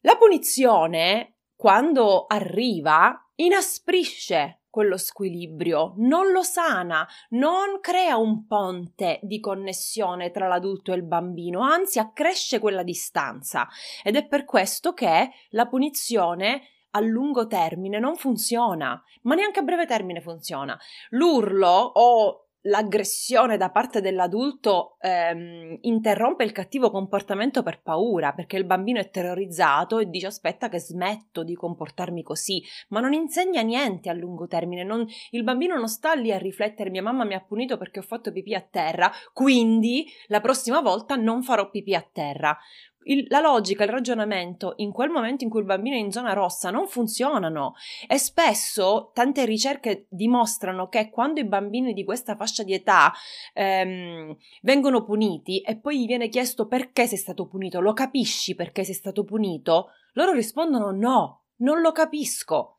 La 0.00 0.16
punizione, 0.16 1.40
quando 1.54 2.24
arriva, 2.24 3.14
inasprisce 3.34 4.60
quello 4.74 4.96
squilibrio, 4.96 5.94
non 5.98 6.32
lo 6.32 6.42
sana, 6.42 7.06
non 7.28 7.78
crea 7.80 8.16
un 8.16 8.44
ponte 8.48 9.20
di 9.22 9.38
connessione 9.38 10.32
tra 10.32 10.48
l'adulto 10.48 10.90
e 10.92 10.96
il 10.96 11.04
bambino, 11.04 11.60
anzi 11.60 12.00
accresce 12.00 12.58
quella 12.58 12.82
distanza. 12.82 13.68
Ed 14.02 14.16
è 14.16 14.26
per 14.26 14.44
questo 14.44 14.92
che 14.92 15.30
la 15.50 15.68
punizione 15.68 16.62
a 16.90 16.98
lungo 16.98 17.46
termine 17.46 18.00
non 18.00 18.16
funziona, 18.16 19.00
ma 19.22 19.36
neanche 19.36 19.60
a 19.60 19.62
breve 19.62 19.86
termine 19.86 20.20
funziona. 20.20 20.76
L'urlo 21.10 21.68
o 21.68 22.43
l'aggressione 22.66 23.56
da 23.56 23.70
parte 23.70 24.00
dell'adulto 24.00 24.96
ehm, 25.00 25.78
interrompe 25.82 26.44
il 26.44 26.52
cattivo 26.52 26.90
comportamento 26.90 27.62
per 27.62 27.82
paura, 27.82 28.32
perché 28.32 28.56
il 28.56 28.64
bambino 28.64 29.00
è 29.00 29.10
terrorizzato 29.10 29.98
e 29.98 30.08
dice 30.08 30.26
aspetta 30.26 30.68
che 30.68 30.78
smetto 30.78 31.42
di 31.42 31.54
comportarmi 31.54 32.22
così, 32.22 32.62
ma 32.88 33.00
non 33.00 33.12
insegna 33.12 33.62
niente 33.62 34.08
a 34.08 34.14
lungo 34.14 34.46
termine, 34.46 34.84
non, 34.84 35.06
il 35.30 35.42
bambino 35.42 35.76
non 35.76 35.88
sta 35.88 36.14
lì 36.14 36.32
a 36.32 36.38
riflettere 36.38 36.90
mia 36.90 37.02
mamma 37.02 37.24
mi 37.24 37.34
ha 37.34 37.40
punito 37.40 37.76
perché 37.76 37.98
ho 37.98 38.02
fatto 38.02 38.32
pipì 38.32 38.54
a 38.54 38.66
terra, 38.68 39.10
quindi 39.32 40.06
la 40.28 40.40
prossima 40.40 40.80
volta 40.80 41.16
non 41.16 41.42
farò 41.42 41.68
pipì 41.70 41.94
a 41.94 42.06
terra 42.12 42.56
il, 43.04 43.26
la 43.28 43.40
logica, 43.40 43.84
il 43.84 43.90
ragionamento 43.90 44.74
in 44.76 44.92
quel 44.92 45.10
momento 45.10 45.44
in 45.44 45.50
cui 45.50 45.60
il 45.60 45.66
bambino 45.66 45.96
è 45.96 45.98
in 45.98 46.12
zona 46.12 46.32
rossa 46.32 46.70
non 46.70 46.86
funzionano 46.86 47.74
e 48.06 48.18
spesso 48.18 49.10
tante 49.12 49.44
ricerche 49.44 50.06
dimostrano 50.08 50.88
che 50.88 51.10
quando 51.10 51.40
i 51.40 51.44
bambini 51.44 51.92
di 51.92 52.04
questa 52.04 52.36
fascia 52.36 52.62
di 52.62 52.74
età 52.74 53.12
ehm, 53.52 54.36
vengono 54.62 55.02
puniti 55.04 55.60
e 55.60 55.76
poi 55.76 56.00
gli 56.00 56.06
viene 56.06 56.28
chiesto 56.28 56.66
perché 56.66 57.06
sei 57.06 57.18
stato 57.18 57.46
punito, 57.46 57.80
lo 57.80 57.92
capisci 57.92 58.54
perché 58.54 58.84
sei 58.84 58.94
stato 58.94 59.24
punito? 59.24 59.90
Loro 60.14 60.32
rispondono 60.32 60.90
no, 60.90 61.44
non 61.56 61.80
lo 61.80 61.92
capisco 61.92 62.78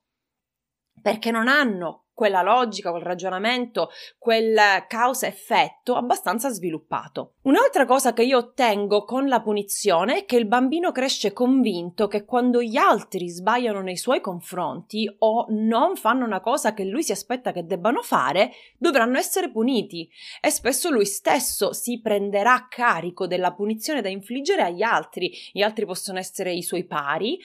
perché 1.01 1.31
non 1.31 1.47
hanno 1.47 2.04
quella 2.15 2.41
logica, 2.41 2.89
quel 2.89 3.03
ragionamento, 3.03 3.89
quel 4.17 4.57
causa-effetto 4.87 5.95
abbastanza 5.95 6.49
sviluppato. 6.49 7.33
Un'altra 7.41 7.85
cosa 7.85 8.13
che 8.13 8.23
io 8.23 8.37
ottengo 8.37 9.03
con 9.03 9.27
la 9.27 9.41
punizione 9.41 10.19
è 10.19 10.25
che 10.25 10.37
il 10.37 10.47
bambino 10.47 10.91
cresce 10.91 11.33
convinto 11.33 12.07
che 12.07 12.25
quando 12.25 12.63
gli 12.63 12.77
altri 12.77 13.29
sbagliano 13.29 13.81
nei 13.81 13.97
suoi 13.97 14.21
confronti 14.21 15.13
o 15.19 15.45
non 15.49 15.95
fanno 15.97 16.25
una 16.25 16.39
cosa 16.39 16.73
che 16.73 16.85
lui 16.85 17.03
si 17.03 17.11
aspetta 17.11 17.51
che 17.51 17.65
debbano 17.65 18.01
fare, 18.01 18.51
dovranno 18.77 19.17
essere 19.17 19.51
puniti 19.51 20.09
e 20.39 20.49
spesso 20.49 20.89
lui 20.89 21.05
stesso 21.05 21.73
si 21.73 21.99
prenderà 22.01 22.67
carico 22.69 23.27
della 23.27 23.53
punizione 23.53 24.01
da 24.01 24.09
infliggere 24.09 24.63
agli 24.63 24.83
altri. 24.83 25.31
Gli 25.51 25.61
altri 25.61 25.85
possono 25.85 26.17
essere 26.17 26.53
i 26.53 26.63
suoi 26.63 26.85
pari, 26.85 27.37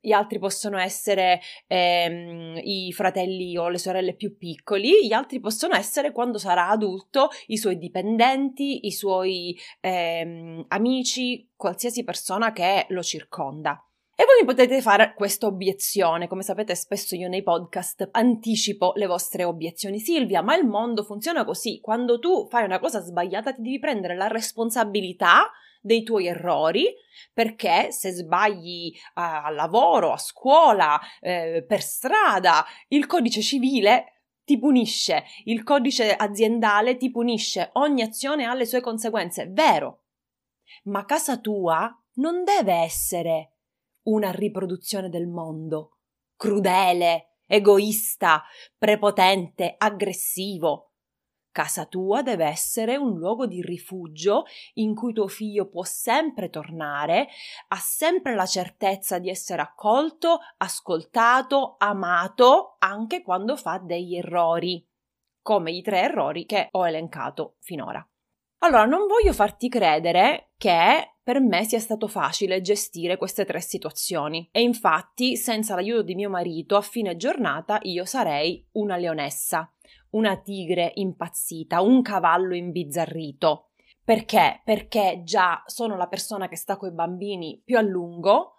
gli 0.00 0.12
altri 0.12 0.38
possono 0.38 0.78
essere 0.78 1.40
ehm, 1.66 2.60
i 2.62 2.92
fratelli 2.92 3.56
o 3.56 3.68
le 3.68 3.78
sorelle 3.78 4.14
più 4.18 4.36
piccoli, 4.36 5.06
gli 5.06 5.14
altri 5.14 5.40
possono 5.40 5.74
essere 5.74 6.12
quando 6.12 6.36
sarà 6.36 6.68
adulto 6.68 7.30
i 7.46 7.56
suoi 7.56 7.78
dipendenti, 7.78 8.86
i 8.86 8.92
suoi 8.92 9.58
ehm, 9.80 10.66
amici, 10.68 11.48
qualsiasi 11.56 12.04
persona 12.04 12.52
che 12.52 12.84
lo 12.90 13.02
circonda. 13.02 13.82
E 14.20 14.24
voi 14.24 14.40
mi 14.40 14.46
potete 14.46 14.82
fare 14.82 15.14
questa 15.14 15.46
obiezione, 15.46 16.26
come 16.26 16.42
sapete 16.42 16.74
spesso 16.74 17.14
io 17.14 17.28
nei 17.28 17.44
podcast 17.44 18.08
anticipo 18.10 18.92
le 18.96 19.06
vostre 19.06 19.44
obiezioni. 19.44 20.00
Silvia, 20.00 20.42
ma 20.42 20.56
il 20.56 20.66
mondo 20.66 21.04
funziona 21.04 21.44
così, 21.44 21.78
quando 21.80 22.18
tu 22.18 22.48
fai 22.48 22.64
una 22.64 22.80
cosa 22.80 23.00
sbagliata 23.00 23.52
ti 23.52 23.62
devi 23.62 23.78
prendere 23.78 24.16
la 24.16 24.26
responsabilità 24.26 25.48
dei 25.88 26.04
tuoi 26.04 26.26
errori, 26.26 26.86
perché 27.32 27.90
se 27.90 28.10
sbagli 28.10 28.92
a 29.14 29.48
lavoro, 29.50 30.12
a 30.12 30.18
scuola, 30.18 31.00
eh, 31.20 31.64
per 31.66 31.82
strada, 31.82 32.64
il 32.88 33.06
codice 33.06 33.40
civile 33.40 34.24
ti 34.44 34.58
punisce, 34.58 35.24
il 35.44 35.62
codice 35.62 36.14
aziendale 36.14 36.96
ti 36.96 37.10
punisce, 37.10 37.70
ogni 37.74 38.02
azione 38.02 38.44
ha 38.44 38.54
le 38.54 38.66
sue 38.66 38.80
conseguenze, 38.80 39.46
vero. 39.50 40.04
Ma 40.84 41.04
casa 41.04 41.38
tua 41.38 41.90
non 42.14 42.44
deve 42.44 42.74
essere 42.74 43.52
una 44.04 44.30
riproduzione 44.30 45.08
del 45.08 45.26
mondo, 45.26 45.98
crudele, 46.36 47.38
egoista, 47.46 48.42
prepotente, 48.76 49.74
aggressivo. 49.76 50.87
Casa 51.50 51.86
tua 51.86 52.22
deve 52.22 52.44
essere 52.44 52.96
un 52.96 53.18
luogo 53.18 53.46
di 53.46 53.62
rifugio 53.62 54.44
in 54.74 54.94
cui 54.94 55.12
tuo 55.12 55.28
figlio 55.28 55.68
può 55.68 55.82
sempre 55.82 56.50
tornare, 56.50 57.28
ha 57.68 57.76
sempre 57.76 58.34
la 58.34 58.46
certezza 58.46 59.18
di 59.18 59.28
essere 59.28 59.62
accolto, 59.62 60.38
ascoltato, 60.58 61.76
amato, 61.78 62.76
anche 62.78 63.22
quando 63.22 63.56
fa 63.56 63.78
degli 63.78 64.16
errori, 64.16 64.86
come 65.42 65.72
i 65.72 65.82
tre 65.82 66.02
errori 66.02 66.46
che 66.46 66.68
ho 66.70 66.86
elencato 66.86 67.56
finora. 67.60 68.06
Allora, 68.60 68.84
non 68.84 69.06
voglio 69.06 69.32
farti 69.32 69.68
credere 69.68 70.50
che 70.56 71.18
per 71.22 71.40
me 71.40 71.64
sia 71.64 71.78
stato 71.78 72.08
facile 72.08 72.60
gestire 72.60 73.16
queste 73.16 73.44
tre 73.44 73.60
situazioni 73.60 74.48
e 74.50 74.62
infatti 74.62 75.36
senza 75.36 75.74
l'aiuto 75.74 76.02
di 76.02 76.14
mio 76.14 76.30
marito 76.30 76.76
a 76.76 76.80
fine 76.80 77.16
giornata 77.16 77.78
io 77.82 78.04
sarei 78.04 78.66
una 78.72 78.96
leonessa 78.96 79.72
una 80.10 80.36
tigre 80.36 80.92
impazzita, 80.94 81.80
un 81.80 82.02
cavallo 82.02 82.54
imbizzarrito. 82.54 83.70
Perché? 84.04 84.62
Perché 84.64 85.22
già 85.24 85.62
sono 85.66 85.96
la 85.96 86.06
persona 86.06 86.48
che 86.48 86.56
sta 86.56 86.76
con 86.76 86.88
i 86.88 86.94
bambini 86.94 87.60
più 87.64 87.76
a 87.76 87.82
lungo, 87.82 88.54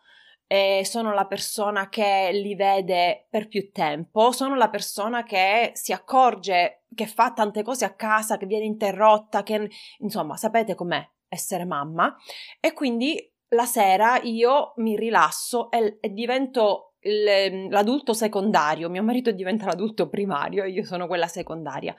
e 0.52 0.82
sono 0.84 1.14
la 1.14 1.28
persona 1.28 1.90
che 1.90 2.32
li 2.34 2.56
vede 2.56 3.28
per 3.30 3.48
più 3.48 3.72
tempo, 3.72 4.32
sono 4.32 4.56
la 4.56 4.70
persona 4.70 5.22
che 5.22 5.70
si 5.76 5.94
accorge 5.94 6.86
che 6.96 7.06
fa 7.06 7.34
tante 7.34 7.62
cose 7.62 7.86
a 7.86 7.94
casa, 7.94 8.38
che 8.38 8.48
viene 8.48 8.66
interrotta, 8.66 9.44
che 9.44 9.70
insomma 10.00 10.38
sapete 10.38 10.74
com'è 10.74 11.08
essere 11.28 11.66
mamma 11.66 12.16
e 12.60 12.74
quindi 12.74 13.32
la 13.50 13.66
sera 13.66 14.20
io 14.24 14.74
mi 14.78 14.96
rilasso 14.96 15.70
e, 15.70 16.00
e 16.02 16.10
divento 16.10 16.89
l'adulto 17.02 18.14
secondario, 18.14 18.90
mio 18.90 19.04
marito 19.04 19.32
diventa 19.32 19.66
l'adulto 19.66 20.10
primario 20.10 20.64
e 20.64 20.70
io 20.70 20.84
sono 20.84 21.08
quella 21.08 21.28
secondaria. 21.28 21.96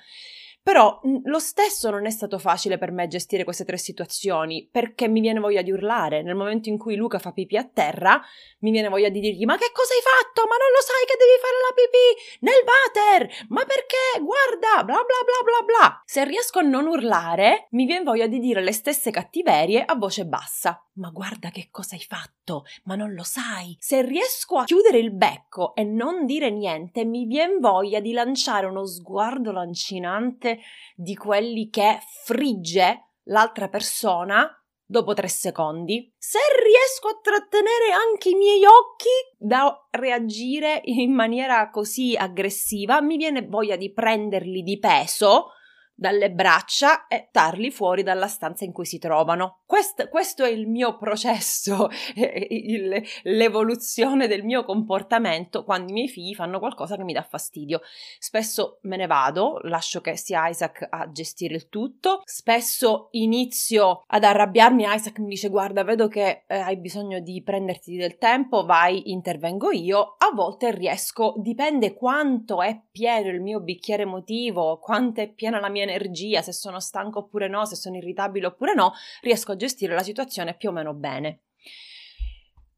Però 0.62 1.00
lo 1.24 1.38
stesso 1.38 1.88
non 1.88 2.04
è 2.04 2.10
stato 2.10 2.38
facile 2.38 2.76
per 2.76 2.92
me 2.92 3.06
gestire 3.06 3.44
queste 3.44 3.64
tre 3.64 3.78
situazioni, 3.78 4.68
perché 4.70 5.08
mi 5.08 5.20
viene 5.20 5.40
voglia 5.40 5.62
di 5.62 5.70
urlare. 5.70 6.22
Nel 6.22 6.34
momento 6.34 6.68
in 6.68 6.76
cui 6.76 6.96
Luca 6.96 7.18
fa 7.18 7.32
pipì 7.32 7.56
a 7.56 7.64
terra, 7.64 8.20
mi 8.60 8.70
viene 8.70 8.88
voglia 8.88 9.08
di 9.08 9.20
dirgli: 9.20 9.44
Ma 9.46 9.56
che 9.56 9.70
cosa 9.72 9.94
hai 9.94 10.00
fatto? 10.00 10.46
Ma 10.46 10.56
non 10.56 10.70
lo 10.70 10.82
sai 10.82 11.06
che 11.06 11.16
devi 11.16 11.38
fare 11.40 11.56
la 11.64 11.74
pipì 11.74 12.08
nel 12.40 12.64
water? 12.68 13.46
Ma 13.48 13.64
perché? 13.64 14.20
Guarda, 14.20 14.84
bla 14.84 15.02
bla 15.02 15.20
bla 15.24 15.40
bla 15.44 15.64
bla. 15.64 16.02
Se 16.04 16.24
riesco 16.24 16.58
a 16.58 16.62
non 16.62 16.86
urlare, 16.86 17.68
mi 17.70 17.86
viene 17.86 18.04
voglia 18.04 18.26
di 18.26 18.38
dire 18.38 18.62
le 18.62 18.72
stesse 18.72 19.10
cattiverie 19.10 19.82
a 19.82 19.94
voce 19.94 20.26
bassa. 20.26 20.84
Ma 20.94 21.08
guarda 21.08 21.48
che 21.48 21.68
cosa 21.70 21.94
hai 21.94 22.02
fatto, 22.02 22.64
ma 22.84 22.94
non 22.94 23.14
lo 23.14 23.22
sai. 23.22 23.74
Se 23.78 24.02
riesco 24.02 24.58
a 24.58 24.64
chiudere 24.64 24.98
il 24.98 25.12
becco 25.12 25.74
e 25.74 25.82
non 25.84 26.26
dire 26.26 26.50
niente, 26.50 27.06
mi 27.06 27.24
viene 27.24 27.56
voglia 27.58 28.00
di 28.00 28.12
lanciare 28.12 28.66
uno 28.66 28.84
sguardo 28.84 29.50
lancinante 29.50 30.49
di 30.94 31.14
quelli 31.14 31.68
che 31.68 31.98
frigge 32.24 33.10
l'altra 33.24 33.68
persona 33.68 34.48
dopo 34.84 35.14
tre 35.14 35.28
secondi. 35.28 36.12
Se 36.18 36.38
riesco 36.62 37.08
a 37.08 37.20
trattenere 37.22 37.92
anche 37.92 38.30
i 38.30 38.34
miei 38.34 38.64
occhi 38.64 39.36
da 39.38 39.86
reagire 39.90 40.80
in 40.84 41.12
maniera 41.12 41.70
così 41.70 42.16
aggressiva, 42.16 43.00
mi 43.00 43.16
viene 43.16 43.46
voglia 43.46 43.76
di 43.76 43.92
prenderli 43.92 44.62
di 44.62 44.78
peso 44.80 45.50
dalle 46.00 46.30
braccia 46.30 47.06
e 47.08 47.28
tarli 47.30 47.70
fuori 47.70 48.02
dalla 48.02 48.26
stanza 48.26 48.64
in 48.64 48.72
cui 48.72 48.86
si 48.86 48.98
trovano. 48.98 49.58
Questo, 49.66 50.08
questo 50.08 50.44
è 50.44 50.48
il 50.48 50.66
mio 50.66 50.96
processo, 50.96 51.90
il, 52.16 53.02
l'evoluzione 53.24 54.26
del 54.26 54.42
mio 54.42 54.64
comportamento 54.64 55.62
quando 55.62 55.90
i 55.90 55.92
miei 55.92 56.08
figli 56.08 56.34
fanno 56.34 56.58
qualcosa 56.58 56.96
che 56.96 57.04
mi 57.04 57.12
dà 57.12 57.22
fastidio. 57.22 57.82
Spesso 58.18 58.78
me 58.84 58.96
ne 58.96 59.06
vado, 59.06 59.58
lascio 59.64 60.00
che 60.00 60.16
sia 60.16 60.48
Isaac 60.48 60.86
a 60.88 61.10
gestire 61.12 61.54
il 61.54 61.68
tutto, 61.68 62.22
spesso 62.24 63.08
inizio 63.10 64.04
ad 64.06 64.24
arrabbiarmi, 64.24 64.84
Isaac 64.86 65.18
mi 65.18 65.28
dice 65.28 65.50
guarda 65.50 65.84
vedo 65.84 66.08
che 66.08 66.44
eh, 66.46 66.56
hai 66.56 66.78
bisogno 66.78 67.20
di 67.20 67.42
prenderti 67.42 67.94
del 67.96 68.16
tempo, 68.16 68.64
vai, 68.64 69.10
intervengo 69.10 69.70
io, 69.70 70.14
a 70.16 70.32
volte 70.34 70.70
riesco, 70.74 71.34
dipende 71.36 71.92
quanto 71.92 72.62
è 72.62 72.80
pieno 72.90 73.28
il 73.28 73.42
mio 73.42 73.60
bicchiere 73.60 74.04
emotivo, 74.04 74.78
quanto 74.78 75.20
è 75.20 75.28
piena 75.28 75.60
la 75.60 75.68
mia 75.68 75.88
energia, 75.90 76.42
se 76.42 76.52
sono 76.52 76.80
stanco 76.80 77.20
oppure 77.20 77.48
no, 77.48 77.64
se 77.64 77.76
sono 77.76 77.96
irritabile 77.96 78.46
oppure 78.46 78.74
no, 78.74 78.92
riesco 79.22 79.52
a 79.52 79.56
gestire 79.56 79.94
la 79.94 80.02
situazione 80.02 80.54
più 80.54 80.70
o 80.70 80.72
meno 80.72 80.94
bene. 80.94 81.40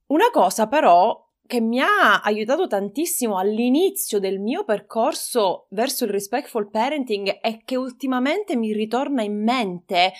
Una 0.07 0.31
cosa 0.31 0.66
però 0.66 1.28
che 1.47 1.61
mi 1.61 1.81
ha 1.81 2.21
aiutato 2.23 2.66
tantissimo 2.66 3.37
all'inizio 3.37 4.19
del 4.19 4.40
mio 4.40 4.64
percorso 4.64 5.66
verso 5.71 6.04
il 6.04 6.11
respectful 6.11 6.71
parenting 6.71 7.38
e 7.42 7.62
che 7.64 7.76
ultimamente 7.76 8.57
mi 8.57 8.73
ritorna 8.73 9.23
in 9.23 9.42
mente 9.42 10.12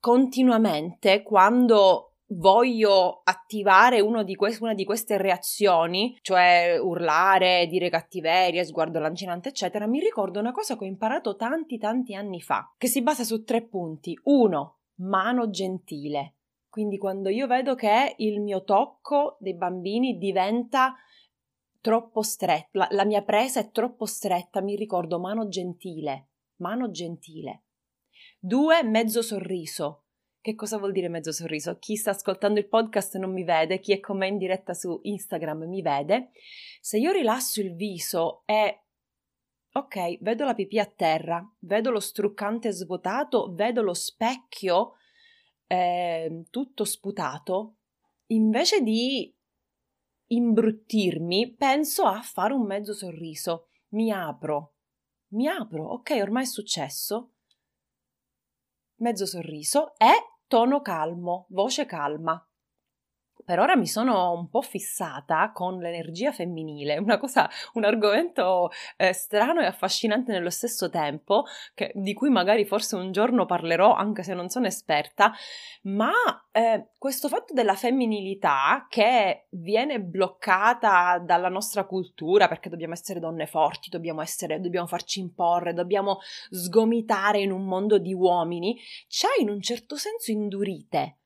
continuamente 0.00 1.22
quando 1.22 2.11
voglio 2.36 3.20
attivare 3.24 4.02
di 4.24 4.34
que- 4.34 4.56
una 4.60 4.74
di 4.74 4.84
queste 4.84 5.16
reazioni, 5.16 6.16
cioè 6.22 6.78
urlare, 6.80 7.66
dire 7.66 7.90
cattiveria, 7.90 8.64
sguardo 8.64 8.98
lancinante, 8.98 9.50
eccetera, 9.50 9.86
mi 9.86 10.00
ricordo 10.00 10.40
una 10.40 10.52
cosa 10.52 10.76
che 10.76 10.84
ho 10.84 10.88
imparato 10.88 11.36
tanti 11.36 11.78
tanti 11.78 12.14
anni 12.14 12.40
fa, 12.40 12.72
che 12.76 12.86
si 12.86 13.02
basa 13.02 13.24
su 13.24 13.44
tre 13.44 13.62
punti. 13.62 14.18
Uno, 14.24 14.78
mano 14.96 15.50
gentile. 15.50 16.36
Quindi 16.68 16.96
quando 16.96 17.28
io 17.28 17.46
vedo 17.46 17.74
che 17.74 18.14
il 18.18 18.40
mio 18.40 18.64
tocco 18.64 19.36
dei 19.40 19.54
bambini 19.54 20.16
diventa 20.16 20.94
troppo 21.82 22.22
stretta, 22.22 22.78
la, 22.78 22.88
la 22.92 23.04
mia 23.04 23.22
presa 23.22 23.60
è 23.60 23.70
troppo 23.70 24.06
stretta, 24.06 24.62
mi 24.62 24.74
ricordo 24.74 25.18
mano 25.18 25.48
gentile, 25.48 26.28
mano 26.56 26.90
gentile. 26.90 27.64
Due, 28.38 28.82
mezzo 28.84 29.20
sorriso. 29.20 30.01
Che 30.42 30.56
cosa 30.56 30.76
vuol 30.76 30.90
dire 30.90 31.08
mezzo 31.08 31.30
sorriso? 31.30 31.78
Chi 31.78 31.94
sta 31.94 32.10
ascoltando 32.10 32.58
il 32.58 32.66
podcast 32.66 33.16
non 33.16 33.32
mi 33.32 33.44
vede, 33.44 33.78
chi 33.78 33.92
è 33.92 34.00
con 34.00 34.18
me 34.18 34.26
in 34.26 34.38
diretta 34.38 34.74
su 34.74 34.98
Instagram 35.00 35.68
mi 35.68 35.82
vede. 35.82 36.32
Se 36.80 36.98
io 36.98 37.12
rilasso 37.12 37.60
il 37.60 37.76
viso 37.76 38.42
e 38.44 38.86
ok, 39.72 40.18
vedo 40.20 40.44
la 40.44 40.54
pipì 40.54 40.80
a 40.80 40.86
terra, 40.86 41.48
vedo 41.60 41.92
lo 41.92 42.00
struccante 42.00 42.72
svuotato, 42.72 43.54
vedo 43.54 43.82
lo 43.82 43.94
specchio 43.94 44.94
eh, 45.68 46.46
tutto 46.50 46.84
sputato, 46.84 47.76
invece 48.26 48.80
di 48.80 49.32
imbruttirmi, 50.26 51.54
penso 51.54 52.02
a 52.02 52.20
fare 52.20 52.52
un 52.52 52.66
mezzo 52.66 52.94
sorriso. 52.94 53.68
Mi 53.90 54.10
apro, 54.10 54.74
mi 55.34 55.46
apro, 55.46 55.84
ok, 55.92 56.18
ormai 56.20 56.42
è 56.42 56.46
successo. 56.46 57.28
Mezzo 58.96 59.24
sorriso 59.24 59.94
e 59.98 60.31
tono 60.52 60.82
calmo, 60.82 61.46
voce 61.48 61.86
calma. 61.86 62.46
Per 63.44 63.58
ora 63.58 63.76
mi 63.76 63.86
sono 63.86 64.32
un 64.32 64.48
po' 64.48 64.62
fissata 64.62 65.50
con 65.52 65.78
l'energia 65.78 66.32
femminile, 66.32 66.98
una 66.98 67.18
cosa, 67.18 67.48
un 67.74 67.84
argomento 67.84 68.70
eh, 68.96 69.12
strano 69.12 69.60
e 69.60 69.66
affascinante 69.66 70.32
nello 70.32 70.50
stesso 70.50 70.88
tempo, 70.90 71.44
che, 71.74 71.92
di 71.94 72.12
cui 72.14 72.30
magari 72.30 72.64
forse 72.64 72.96
un 72.96 73.12
giorno 73.12 73.46
parlerò 73.46 73.94
anche 73.94 74.22
se 74.22 74.34
non 74.34 74.48
sono 74.48 74.66
esperta, 74.66 75.32
ma 75.82 76.12
eh, 76.52 76.88
questo 76.98 77.28
fatto 77.28 77.52
della 77.54 77.74
femminilità 77.74 78.86
che 78.88 79.46
viene 79.50 80.00
bloccata 80.00 81.18
dalla 81.18 81.48
nostra 81.48 81.84
cultura 81.84 82.46
perché 82.46 82.68
dobbiamo 82.68 82.92
essere 82.92 83.20
donne 83.20 83.46
forti, 83.46 83.88
dobbiamo, 83.88 84.20
essere, 84.20 84.60
dobbiamo 84.60 84.86
farci 84.86 85.20
imporre, 85.20 85.72
dobbiamo 85.72 86.18
sgomitare 86.50 87.40
in 87.40 87.50
un 87.50 87.64
mondo 87.64 87.98
di 87.98 88.12
uomini, 88.12 88.78
ci 89.08 89.26
ha 89.26 89.30
in 89.40 89.48
un 89.48 89.60
certo 89.60 89.96
senso 89.96 90.30
indurite 90.30 91.16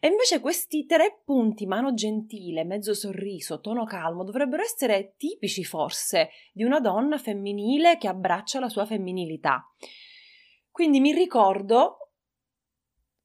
e 0.00 0.08
invece 0.08 0.40
questi 0.40 0.86
tre 0.86 1.20
punti, 1.24 1.66
mano 1.66 1.94
gentile, 1.94 2.64
mezzo 2.64 2.94
sorriso, 2.94 3.60
tono 3.60 3.84
calmo, 3.84 4.24
dovrebbero 4.24 4.62
essere 4.62 5.14
tipici 5.16 5.64
forse 5.64 6.30
di 6.52 6.64
una 6.64 6.80
donna 6.80 7.18
femminile 7.18 7.98
che 7.98 8.08
abbraccia 8.08 8.60
la 8.60 8.68
sua 8.68 8.86
femminilità. 8.86 9.64
Quindi 10.70 11.00
mi 11.00 11.12
ricordo, 11.12 12.10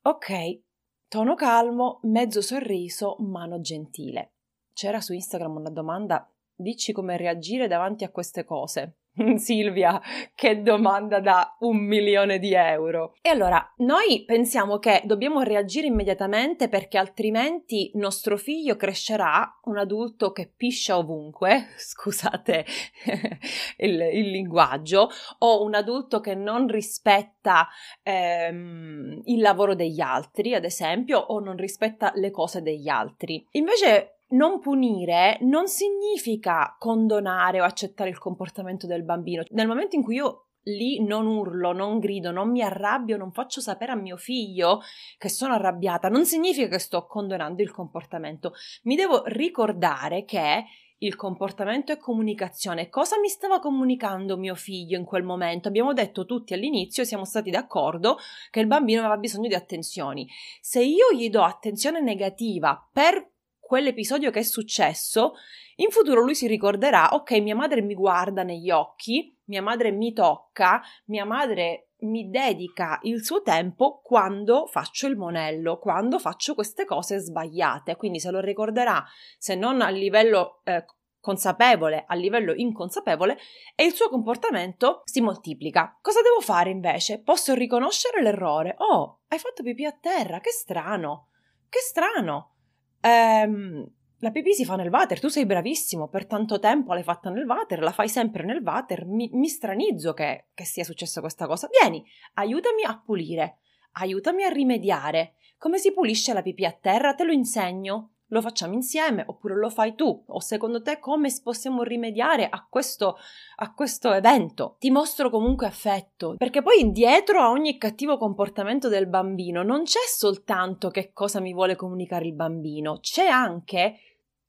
ok, 0.02 0.62
tono 1.08 1.36
calmo, 1.36 2.00
mezzo 2.04 2.42
sorriso, 2.42 3.16
mano 3.20 3.60
gentile. 3.60 4.34
C'era 4.74 5.02
su 5.02 5.14
Instagram 5.14 5.56
una 5.56 5.72
domanda, 5.72 6.32
dici 6.54 6.92
come 6.92 7.18
reagire 7.18 7.68
davanti 7.68 8.04
a 8.04 8.12
queste 8.12 8.44
cose. 8.44 8.99
Silvia, 9.38 10.02
che 10.36 10.62
domanda 10.62 11.20
da 11.20 11.56
un 11.60 11.78
milione 11.78 12.40
di 12.40 12.54
euro. 12.54 13.16
E 13.22 13.30
allora, 13.30 13.74
noi 13.78 14.24
pensiamo 14.26 14.80
che 14.80 15.02
dobbiamo 15.06 15.42
reagire 15.42 15.88
immediatamente 15.88 16.70
perché 16.70 16.98
altrimenti 16.98 17.92
nostro 17.96 18.38
figlio 18.38 18.76
crescerà 18.76 19.60
un 19.64 19.78
adulto 19.78 20.32
che 20.32 20.52
piscia 20.56 20.98
ovunque, 20.98 21.68
scusate 21.78 22.66
il, 23.78 24.00
il 24.14 24.30
linguaggio, 24.30 25.10
o 25.40 25.64
un 25.64 25.76
adulto 25.76 26.20
che 26.20 26.36
non 26.36 26.68
rispetta 26.68 27.68
ehm, 28.04 29.22
il 29.26 29.42
lavoro 29.42 29.76
degli 29.76 30.02
altri, 30.02 30.54
ad 30.54 30.66
esempio, 30.66 31.20
o 31.20 31.40
non 31.40 31.56
rispetta 31.58 32.12
le 32.16 32.32
cose 32.32 32.62
degli 32.62 32.88
altri. 32.88 33.46
Invece 33.52 34.19
non 34.30 34.60
punire 34.60 35.38
non 35.42 35.68
significa 35.68 36.76
condonare 36.78 37.62
o 37.62 37.64
accettare 37.64 38.10
il 38.10 38.18
comportamento 38.18 38.88
del 38.88 39.04
bambino. 39.04 39.44
Nel 39.50 39.68
momento 39.68 39.96
in 39.96 40.04
cui 40.04 40.16
io 40.16 40.46
lì 40.64 41.04
non 41.04 41.26
urlo, 41.26 41.72
non 41.72 42.00
grido, 42.00 42.32
non 42.32 42.52
mi 42.52 42.62
arrabbio, 42.62 43.18
non 43.18 43.32
faccio 43.32 43.62
sapere 43.62 43.94
a 43.94 43.96
mio 43.96 44.18
figlio 44.18 44.82
che 45.18 45.30
sono 45.30 45.54
arrabbiata, 45.54 46.10
non 46.10 46.26
significa 46.26 46.68
che 46.68 46.80
sto 46.80 47.06
condonando 47.06 47.62
il 47.62 47.72
comportamento. 47.72 48.54
Mi 48.84 48.96
devo 48.96 49.24
ricordare 49.26 50.26
che 50.26 50.66
il 51.02 51.16
comportamento 51.16 51.94
è 51.94 51.98
comunicazione. 51.98 52.90
Cosa 52.90 53.18
mi 53.20 53.30
stava 53.30 53.60
comunicando 53.60 54.36
mio 54.36 54.56
figlio 54.56 54.98
in 54.98 55.06
quel 55.06 55.24
momento? 55.24 55.70
Abbiamo 55.70 55.94
detto 55.94 56.26
tutti 56.26 56.54
all'inizio, 56.54 57.06
siamo 57.06 57.24
stati 57.24 57.50
d'accordo 57.50 58.18
che 58.52 58.60
il 58.60 58.68
bambino 58.68 59.00
aveva 59.00 59.18
bisogno 59.18 59.48
di 59.48 59.56
attenzioni. 59.56 60.28
Se 60.60 60.84
io 60.84 61.14
gli 61.14 61.30
do 61.30 61.44
attenzione 61.44 62.02
negativa 62.02 62.86
per 62.92 63.32
quell'episodio 63.70 64.32
che 64.32 64.40
è 64.40 64.44
successo, 64.44 65.34
in 65.76 65.92
futuro 65.92 66.22
lui 66.24 66.34
si 66.34 66.48
ricorderà, 66.48 67.10
ok, 67.12 67.34
mia 67.34 67.56
madre 67.56 67.84
mi 67.84 67.94
guarda 67.94 68.42
negli 68.42 68.72
occhi, 68.72 69.38
mia 69.46 69.62
madre 69.62 69.92
mi 69.92 70.12
tocca, 70.12 70.82
mia 71.06 71.24
madre 71.24 71.90
mi 72.00 72.32
dedica 72.32 72.98
il 73.04 73.24
suo 73.24 73.44
tempo 73.44 74.02
quando 74.04 74.66
faccio 74.66 75.06
il 75.06 75.18
monello, 75.18 75.78
quando 75.78 76.18
faccio 76.18 76.56
queste 76.56 76.84
cose 76.84 77.20
sbagliate. 77.20 77.96
Quindi 77.96 78.20
se 78.20 78.32
lo 78.32 78.40
ricorderà, 78.40 79.06
se 79.38 79.54
non 79.54 79.82
a 79.82 79.90
livello 79.90 80.62
eh, 80.64 80.86
consapevole, 81.20 82.06
a 82.08 82.16
livello 82.16 82.56
inconsapevole, 82.56 83.38
e 83.76 83.86
il 83.86 83.94
suo 83.94 84.10
comportamento 84.10 85.04
si 85.04 85.22
moltiplica. 85.22 85.96
Cosa 86.02 86.24
devo 86.24 86.42
fare 86.42 86.72
invece? 86.72 87.22
Posso 87.22 87.54
riconoscere 87.54 88.24
l'errore. 88.24 88.74
Oh, 88.80 89.20
hai 89.28 89.38
fatto 89.38 89.62
pipì 89.62 89.86
a 89.86 89.96
terra, 89.96 90.40
che 90.40 90.50
strano. 90.50 91.28
Che 91.70 91.80
strano 91.82 92.54
ehm, 93.02 93.92
la 94.20 94.32
pipì 94.32 94.54
si 94.54 94.66
fa 94.66 94.76
nel 94.76 94.90
water, 94.90 95.20
tu 95.20 95.30
sei 95.30 95.46
bravissimo, 95.46 96.10
per 96.10 96.26
tanto 96.26 96.60
tempo 96.60 96.94
l'hai 96.94 97.04
fatta 97.04 97.30
nel 97.30 97.46
water, 97.46 97.80
la 97.80 97.92
fai 97.92 98.10
sempre 98.10 98.44
nel 98.44 98.62
water, 98.62 99.06
mi, 99.06 99.30
mi 99.34 99.48
stranizzo 99.48 100.14
che, 100.14 100.48
che 100.54 100.66
sia 100.66 100.84
successa 100.84 101.22
questa 101.22 101.48
cosa. 101.48 101.70
Vieni, 101.80 102.04
aiutami 102.34 102.84
a 102.84 103.02
pulire, 103.04 103.60
aiutami 103.94 104.44
a 104.44 104.50
rimediare. 104.50 105.36
Come 105.58 105.78
si 105.78 105.94
pulisce 105.94 106.34
la 106.34 106.42
pipì 106.42 106.66
a 106.66 106.72
terra? 106.72 107.14
Te 107.14 107.24
lo 107.24 107.32
insegno 107.32 108.12
lo 108.30 108.42
facciamo 108.42 108.74
insieme 108.74 109.24
oppure 109.28 109.56
lo 109.56 109.70
fai 109.70 109.96
tu 109.96 110.24
o 110.28 110.40
secondo 110.40 110.82
te 110.82 111.00
come 111.00 111.30
possiamo 111.44 111.84
rimediare 111.84 112.48
a 112.50 112.66
questo, 112.68 113.18
a 113.58 113.74
questo 113.74 114.12
evento? 114.12 114.76
Ti 114.80 114.90
mostro 114.90 115.30
comunque 115.30 115.68
affetto 115.68 116.36
perché 116.38 116.62
poi 116.62 116.92
dietro 116.92 117.42
a 117.42 117.50
ogni 117.50 117.78
cattivo 117.78 118.18
comportamento 118.18 118.88
del 118.88 119.08
bambino 119.08 119.64
non 119.64 119.84
c'è 119.84 120.06
soltanto 120.08 120.90
che 120.90 121.12
cosa 121.14 121.40
mi 121.40 121.54
vuole 121.54 121.76
comunicare 121.76 122.26
il 122.26 122.34
bambino 122.34 123.00
c'è 123.00 123.28
anche 123.28 123.96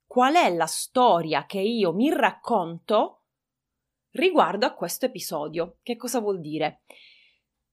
qual 0.05 0.33
è 0.33 0.53
la 0.53 0.65
storia 0.65 1.45
che 1.45 1.59
io 1.59 1.93
mi 1.93 2.13
racconto 2.13 3.21
riguardo 4.11 4.65
a 4.65 4.73
questo 4.73 5.05
episodio. 5.05 5.77
Che 5.81 5.95
cosa 5.95 6.19
vuol 6.19 6.39
dire 6.39 6.81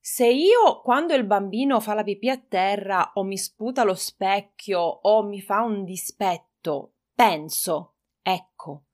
se 0.01 0.27
io 0.27 0.81
quando 0.83 1.15
il 1.15 1.25
bambino 1.25 1.81
fa 1.81 1.95
la 1.95 2.03
pipì 2.03 2.31
a 2.31 2.39
terra 2.39 3.13
o 3.15 3.25
mi 3.25 3.37
sputa 3.37 3.85
lo 3.85 3.95
specchio 3.95 4.81
o 4.81 5.23
mi 5.23 5.41
fa 5.41 5.63
un 5.63 5.85
dispetto, 5.85 6.95
penso 7.15 7.95
Ecco, 8.31 8.88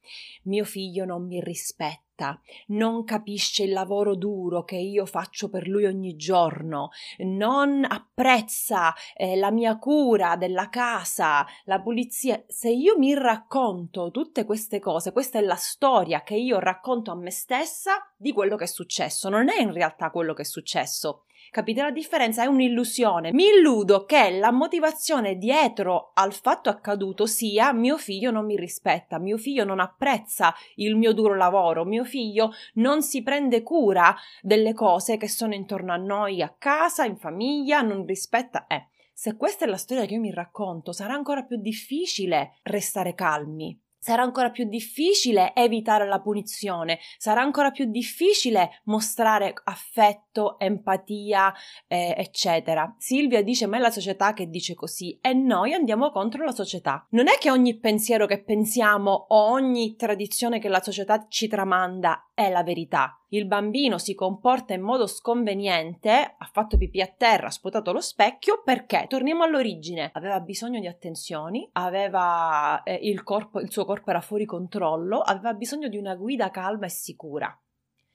mio 0.44 0.64
figlio 0.64 1.04
non 1.04 1.26
mi 1.26 1.40
rispetta, 1.40 2.40
non 2.68 3.04
capisce 3.04 3.64
il 3.64 3.72
lavoro 3.72 4.14
duro 4.14 4.64
che 4.64 4.76
io 4.76 5.06
faccio 5.06 5.48
per 5.48 5.66
lui 5.66 5.84
ogni 5.84 6.16
giorno, 6.16 6.90
non 7.18 7.84
apprezza 7.86 8.94
eh, 9.14 9.36
la 9.36 9.50
mia 9.50 9.78
cura 9.78 10.36
della 10.36 10.68
casa, 10.68 11.46
la 11.64 11.80
pulizia. 11.80 12.42
Se 12.46 12.70
io 12.70 12.96
mi 12.98 13.14
racconto 13.14 14.10
tutte 14.10 14.44
queste 14.44 14.78
cose, 14.78 15.12
questa 15.12 15.38
è 15.38 15.42
la 15.42 15.56
storia 15.56 16.22
che 16.22 16.36
io 16.36 16.58
racconto 16.58 17.10
a 17.10 17.16
me 17.16 17.30
stessa 17.30 17.98
di 18.16 18.32
quello 18.32 18.56
che 18.56 18.64
è 18.64 18.68
successo, 18.68 19.28
non 19.28 19.48
è 19.48 19.60
in 19.60 19.72
realtà 19.72 20.10
quello 20.10 20.34
che 20.34 20.42
è 20.42 20.46
successo. 20.46 21.24
Capite 21.54 21.82
la 21.82 21.92
differenza? 21.92 22.42
È 22.42 22.46
un'illusione. 22.46 23.32
Mi 23.32 23.44
illudo 23.46 24.06
che 24.06 24.38
la 24.40 24.50
motivazione 24.50 25.36
dietro 25.36 26.10
al 26.14 26.32
fatto 26.32 26.68
accaduto 26.68 27.26
sia 27.26 27.72
mio 27.72 27.96
figlio 27.96 28.32
non 28.32 28.44
mi 28.44 28.56
rispetta, 28.56 29.20
mio 29.20 29.38
figlio 29.38 29.62
non 29.62 29.78
apprezza 29.78 30.52
il 30.74 30.96
mio 30.96 31.12
duro 31.12 31.36
lavoro, 31.36 31.84
mio 31.84 32.02
figlio 32.02 32.50
non 32.74 33.02
si 33.02 33.22
prende 33.22 33.62
cura 33.62 34.16
delle 34.42 34.72
cose 34.72 35.16
che 35.16 35.28
sono 35.28 35.54
intorno 35.54 35.92
a 35.92 35.96
noi 35.96 36.42
a 36.42 36.52
casa, 36.58 37.04
in 37.04 37.18
famiglia, 37.18 37.82
non 37.82 38.04
rispetta. 38.04 38.66
Eh, 38.66 38.88
se 39.12 39.36
questa 39.36 39.64
è 39.64 39.68
la 39.68 39.76
storia 39.76 40.06
che 40.06 40.14
io 40.14 40.20
mi 40.20 40.32
racconto, 40.32 40.90
sarà 40.90 41.14
ancora 41.14 41.44
più 41.44 41.58
difficile 41.58 42.58
restare 42.64 43.14
calmi 43.14 43.80
sarà 44.04 44.20
ancora 44.20 44.50
più 44.50 44.64
difficile 44.64 45.54
evitare 45.54 46.06
la 46.06 46.20
punizione, 46.20 46.98
sarà 47.16 47.40
ancora 47.40 47.70
più 47.70 47.86
difficile 47.86 48.82
mostrare 48.84 49.54
affetto, 49.64 50.58
empatia, 50.58 51.50
eh, 51.88 52.14
eccetera. 52.14 52.94
Silvia 52.98 53.42
dice: 53.42 53.64
Ma 53.66 53.78
è 53.78 53.80
la 53.80 53.90
società 53.90 54.34
che 54.34 54.50
dice 54.50 54.74
così 54.74 55.18
e 55.22 55.32
noi 55.32 55.72
andiamo 55.72 56.10
contro 56.10 56.44
la 56.44 56.52
società. 56.52 57.06
Non 57.12 57.28
è 57.28 57.38
che 57.38 57.50
ogni 57.50 57.78
pensiero 57.78 58.26
che 58.26 58.42
pensiamo 58.42 59.10
o 59.10 59.50
ogni 59.52 59.96
tradizione 59.96 60.58
che 60.58 60.68
la 60.68 60.82
società 60.82 61.24
ci 61.26 61.48
tramanda 61.48 62.28
è 62.34 62.50
la 62.50 62.62
verità 62.62 63.23
il 63.36 63.46
bambino 63.46 63.98
si 63.98 64.14
comporta 64.14 64.74
in 64.74 64.82
modo 64.82 65.06
sconveniente, 65.06 66.34
ha 66.38 66.50
fatto 66.52 66.76
pipì 66.76 67.00
a 67.00 67.06
terra, 67.06 67.48
ha 67.48 67.50
sputato 67.50 67.92
lo 67.92 68.00
specchio, 68.00 68.62
perché? 68.62 69.06
Torniamo 69.08 69.42
all'origine. 69.42 70.10
Aveva 70.14 70.40
bisogno 70.40 70.78
di 70.78 70.86
attenzioni, 70.86 71.68
aveva 71.72 72.82
eh, 72.84 72.94
il, 72.94 73.22
corpo, 73.22 73.60
il 73.60 73.70
suo 73.70 73.84
corpo 73.84 74.10
era 74.10 74.20
fuori 74.20 74.44
controllo, 74.44 75.20
aveva 75.20 75.52
bisogno 75.52 75.88
di 75.88 75.96
una 75.96 76.14
guida 76.14 76.50
calma 76.50 76.86
e 76.86 76.90
sicura. 76.90 77.58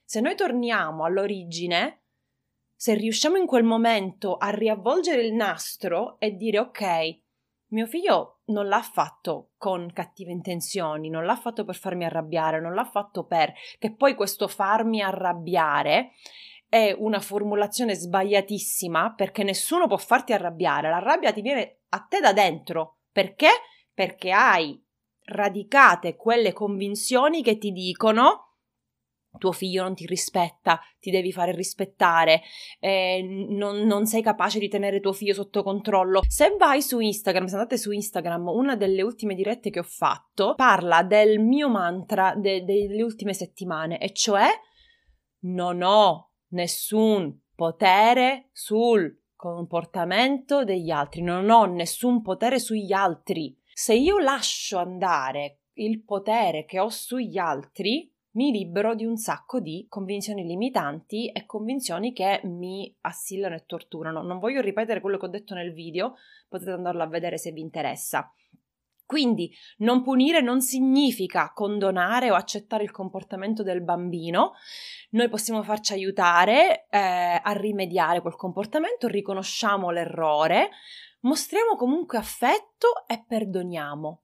Se 0.02 0.20
noi 0.20 0.34
torniamo 0.34 1.04
all'origine, 1.04 2.00
se 2.74 2.94
riusciamo 2.94 3.36
in 3.36 3.46
quel 3.46 3.62
momento 3.62 4.36
a 4.36 4.48
riavvolgere 4.48 5.22
il 5.22 5.34
nastro 5.34 6.18
e 6.18 6.34
dire 6.34 6.58
ok, 6.58 7.18
mio 7.68 7.86
figlio 7.86 8.39
non 8.50 8.68
l'ha 8.68 8.82
fatto 8.82 9.50
con 9.56 9.90
cattive 9.92 10.32
intenzioni, 10.32 11.08
non 11.08 11.24
l'ha 11.24 11.36
fatto 11.36 11.64
per 11.64 11.76
farmi 11.76 12.04
arrabbiare, 12.04 12.60
non 12.60 12.74
l'ha 12.74 12.84
fatto 12.84 13.24
per 13.24 13.52
che 13.78 13.94
poi 13.94 14.14
questo 14.14 14.48
farmi 14.48 15.00
arrabbiare 15.02 16.12
è 16.68 16.94
una 16.96 17.20
formulazione 17.20 17.94
sbagliatissima 17.94 19.14
perché 19.14 19.42
nessuno 19.42 19.86
può 19.88 19.96
farti 19.96 20.32
arrabbiare, 20.32 20.88
la 20.88 21.00
rabbia 21.00 21.32
ti 21.32 21.40
viene 21.40 21.80
a 21.88 22.00
te 22.08 22.20
da 22.20 22.32
dentro. 22.32 22.98
Perché? 23.10 23.48
Perché 23.92 24.30
hai 24.30 24.80
radicate 25.24 26.16
quelle 26.16 26.52
convinzioni 26.52 27.42
che 27.42 27.58
ti 27.58 27.72
dicono 27.72 28.49
tuo 29.38 29.52
figlio 29.52 29.82
non 29.82 29.94
ti 29.94 30.06
rispetta, 30.06 30.80
ti 30.98 31.10
devi 31.10 31.32
fare 31.32 31.52
rispettare, 31.52 32.42
eh, 32.78 33.22
non, 33.48 33.86
non, 33.86 34.06
sei 34.06 34.22
capace 34.22 34.58
di 34.58 34.68
tenere 34.68 35.00
tuo 35.00 35.12
figlio 35.12 35.34
sotto 35.34 35.62
controllo. 35.62 36.22
Se 36.26 36.56
vai 36.58 36.82
su 36.82 36.98
Instagram, 36.98 37.46
se 37.46 37.54
andate 37.54 37.78
su 37.78 37.92
Instagram, 37.92 38.48
una 38.48 38.76
delle 38.76 39.02
ultime 39.02 39.34
dirette 39.34 39.70
che 39.70 39.78
ho 39.78 39.84
fatto 39.84 40.54
parla 40.56 41.02
del 41.02 41.38
mio 41.38 41.68
mantra 41.68 42.34
de, 42.36 42.64
delle 42.64 43.02
ultime 43.02 43.34
settimane, 43.34 43.98
e 43.98 44.12
cioè 44.12 44.48
non 45.42 45.82
ho 45.82 46.32
nessun 46.48 47.38
potere 47.54 48.48
sul 48.52 49.18
comportamento 49.36 50.64
degli 50.64 50.90
altri, 50.90 51.22
non 51.22 51.48
ho 51.48 51.64
nessun 51.64 52.20
potere 52.20 52.58
sugli 52.58 52.92
altri. 52.92 53.56
Se 53.72 53.94
io 53.94 54.18
lascio 54.18 54.76
andare 54.76 55.60
il 55.74 56.02
potere 56.02 56.66
che 56.66 56.78
ho 56.78 56.90
sugli 56.90 57.38
altri, 57.38 58.12
mi 58.32 58.52
libero 58.52 58.94
di 58.94 59.04
un 59.04 59.16
sacco 59.16 59.60
di 59.60 59.86
convinzioni 59.88 60.44
limitanti 60.44 61.30
e 61.30 61.46
convinzioni 61.46 62.12
che 62.12 62.40
mi 62.44 62.94
assillano 63.00 63.56
e 63.56 63.64
torturano. 63.66 64.22
Non 64.22 64.38
voglio 64.38 64.60
ripetere 64.60 65.00
quello 65.00 65.18
che 65.18 65.26
ho 65.26 65.30
detto 65.30 65.54
nel 65.54 65.72
video, 65.72 66.16
potete 66.48 66.70
andarlo 66.70 67.02
a 67.02 67.08
vedere 67.08 67.38
se 67.38 67.50
vi 67.50 67.60
interessa. 67.60 68.32
Quindi 69.10 69.52
non 69.78 70.04
punire 70.04 70.40
non 70.40 70.60
significa 70.60 71.50
condonare 71.52 72.30
o 72.30 72.36
accettare 72.36 72.84
il 72.84 72.92
comportamento 72.92 73.64
del 73.64 73.82
bambino, 73.82 74.52
noi 75.10 75.28
possiamo 75.28 75.64
farci 75.64 75.94
aiutare 75.94 76.86
eh, 76.88 77.40
a 77.42 77.52
rimediare 77.52 78.20
quel 78.20 78.36
comportamento, 78.36 79.08
riconosciamo 79.08 79.90
l'errore, 79.90 80.70
mostriamo 81.22 81.74
comunque 81.74 82.18
affetto 82.18 83.04
e 83.08 83.24
perdoniamo. 83.26 84.20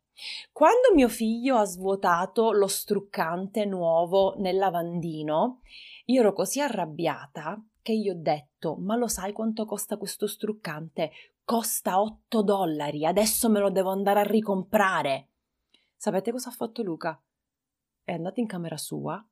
Quando 0.52 0.94
mio 0.94 1.08
figlio 1.08 1.56
ha 1.56 1.64
svuotato 1.64 2.52
lo 2.52 2.66
struccante 2.66 3.64
nuovo 3.66 4.34
nel 4.38 4.56
lavandino, 4.56 5.60
io 6.06 6.20
ero 6.20 6.32
così 6.32 6.60
arrabbiata 6.60 7.62
che 7.82 7.96
gli 7.96 8.08
ho 8.08 8.16
detto: 8.16 8.76
Ma 8.76 8.96
lo 8.96 9.08
sai 9.08 9.32
quanto 9.32 9.66
costa 9.66 9.98
questo 9.98 10.26
struccante? 10.26 11.10
Costa 11.44 12.00
8 12.00 12.42
dollari, 12.42 13.04
adesso 13.04 13.48
me 13.50 13.60
lo 13.60 13.70
devo 13.70 13.90
andare 13.90 14.20
a 14.20 14.24
ricomprare. 14.24 15.30
Sapete 15.94 16.32
cosa 16.32 16.48
ha 16.48 16.52
fatto 16.52 16.82
Luca? 16.82 17.22
È 18.02 18.12
andato 18.12 18.40
in 18.40 18.46
camera 18.46 18.76
sua, 18.76 19.24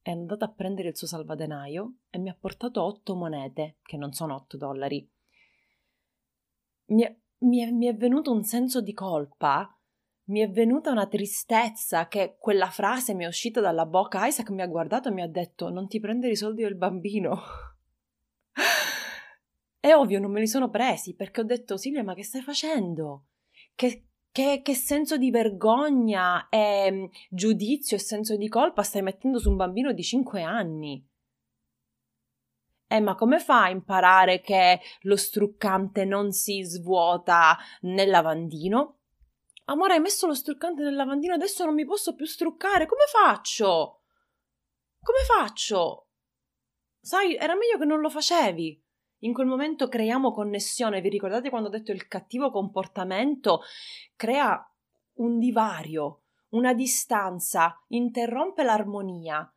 è 0.00 0.10
andato 0.10 0.44
a 0.44 0.52
prendere 0.52 0.88
il 0.88 0.96
suo 0.96 1.06
salvadenaio 1.06 1.94
e 2.10 2.18
mi 2.18 2.28
ha 2.28 2.36
portato 2.38 2.82
8 2.82 3.14
monete, 3.14 3.78
che 3.82 3.96
non 3.96 4.12
sono 4.12 4.34
8 4.34 4.56
dollari. 4.56 5.10
Mi 6.86 7.02
è, 7.02 7.18
mi 7.38 7.60
è, 7.60 7.70
mi 7.70 7.86
è 7.86 7.94
venuto 7.94 8.30
un 8.30 8.44
senso 8.44 8.80
di 8.80 8.92
colpa 8.92 9.74
mi 10.26 10.40
è 10.40 10.48
venuta 10.48 10.90
una 10.90 11.06
tristezza 11.06 12.08
che 12.08 12.36
quella 12.38 12.70
frase 12.70 13.14
mi 13.14 13.24
è 13.24 13.26
uscita 13.26 13.60
dalla 13.60 13.84
bocca. 13.84 14.26
Isaac 14.26 14.50
mi 14.50 14.62
ha 14.62 14.66
guardato 14.66 15.08
e 15.08 15.12
mi 15.12 15.22
ha 15.22 15.28
detto: 15.28 15.68
Non 15.68 15.86
ti 15.86 16.00
prendere 16.00 16.32
i 16.32 16.36
soldi 16.36 16.62
del 16.62 16.76
bambino. 16.76 17.42
È 19.80 19.92
ovvio, 19.92 20.18
non 20.18 20.30
me 20.30 20.40
li 20.40 20.46
sono 20.46 20.70
presi 20.70 21.14
perché 21.14 21.42
ho 21.42 21.44
detto: 21.44 21.76
Silvia, 21.76 22.02
ma 22.02 22.14
che 22.14 22.24
stai 22.24 22.40
facendo? 22.40 23.26
Che, 23.74 24.06
che, 24.32 24.60
che 24.62 24.74
senso 24.74 25.18
di 25.18 25.30
vergogna 25.30 26.48
e 26.48 26.90
mm, 26.90 27.04
giudizio 27.28 27.96
e 27.96 28.00
senso 28.00 28.36
di 28.36 28.48
colpa 28.48 28.82
stai 28.82 29.02
mettendo 29.02 29.38
su 29.38 29.50
un 29.50 29.56
bambino 29.56 29.92
di 29.92 30.02
5 30.02 30.42
anni? 30.42 31.06
Eh, 32.86 33.00
ma 33.00 33.14
come 33.14 33.40
fa 33.40 33.64
a 33.64 33.70
imparare 33.70 34.40
che 34.40 34.80
lo 35.02 35.16
struccante 35.16 36.04
non 36.04 36.32
si 36.32 36.62
svuota 36.62 37.58
nel 37.80 38.08
lavandino? 38.08 39.00
Amore, 39.66 39.94
hai 39.94 40.00
messo 40.00 40.26
lo 40.26 40.34
struccante 40.34 40.82
nel 40.82 40.94
lavandino, 40.94 41.34
adesso 41.34 41.64
non 41.64 41.74
mi 41.74 41.86
posso 41.86 42.14
più 42.14 42.26
struccare. 42.26 42.86
Come 42.86 43.04
faccio? 43.10 44.02
Come 45.00 45.20
faccio? 45.26 46.08
Sai, 47.00 47.34
era 47.36 47.54
meglio 47.54 47.78
che 47.78 47.84
non 47.84 48.00
lo 48.00 48.10
facevi. 48.10 48.82
In 49.20 49.32
quel 49.32 49.46
momento 49.46 49.88
creiamo 49.88 50.32
connessione. 50.32 51.00
Vi 51.00 51.08
ricordate 51.08 51.48
quando 51.48 51.68
ho 51.68 51.70
detto 51.70 51.92
il 51.92 52.06
cattivo 52.08 52.50
comportamento 52.50 53.62
crea 54.16 54.62
un 55.14 55.38
divario, 55.38 56.24
una 56.50 56.74
distanza, 56.74 57.82
interrompe 57.88 58.62
l'armonia. 58.64 59.50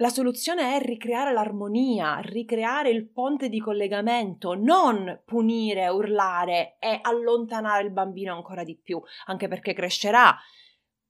La 0.00 0.10
soluzione 0.10 0.76
è 0.76 0.84
ricreare 0.84 1.32
l'armonia, 1.32 2.18
ricreare 2.18 2.90
il 2.90 3.08
ponte 3.08 3.48
di 3.48 3.60
collegamento, 3.60 4.54
non 4.54 5.22
punire, 5.24 5.88
urlare 5.88 6.76
e 6.78 6.98
allontanare 7.00 7.84
il 7.84 7.92
bambino 7.92 8.34
ancora 8.34 8.62
di 8.62 8.76
più, 8.76 9.00
anche 9.24 9.48
perché 9.48 9.72
crescerà 9.72 10.36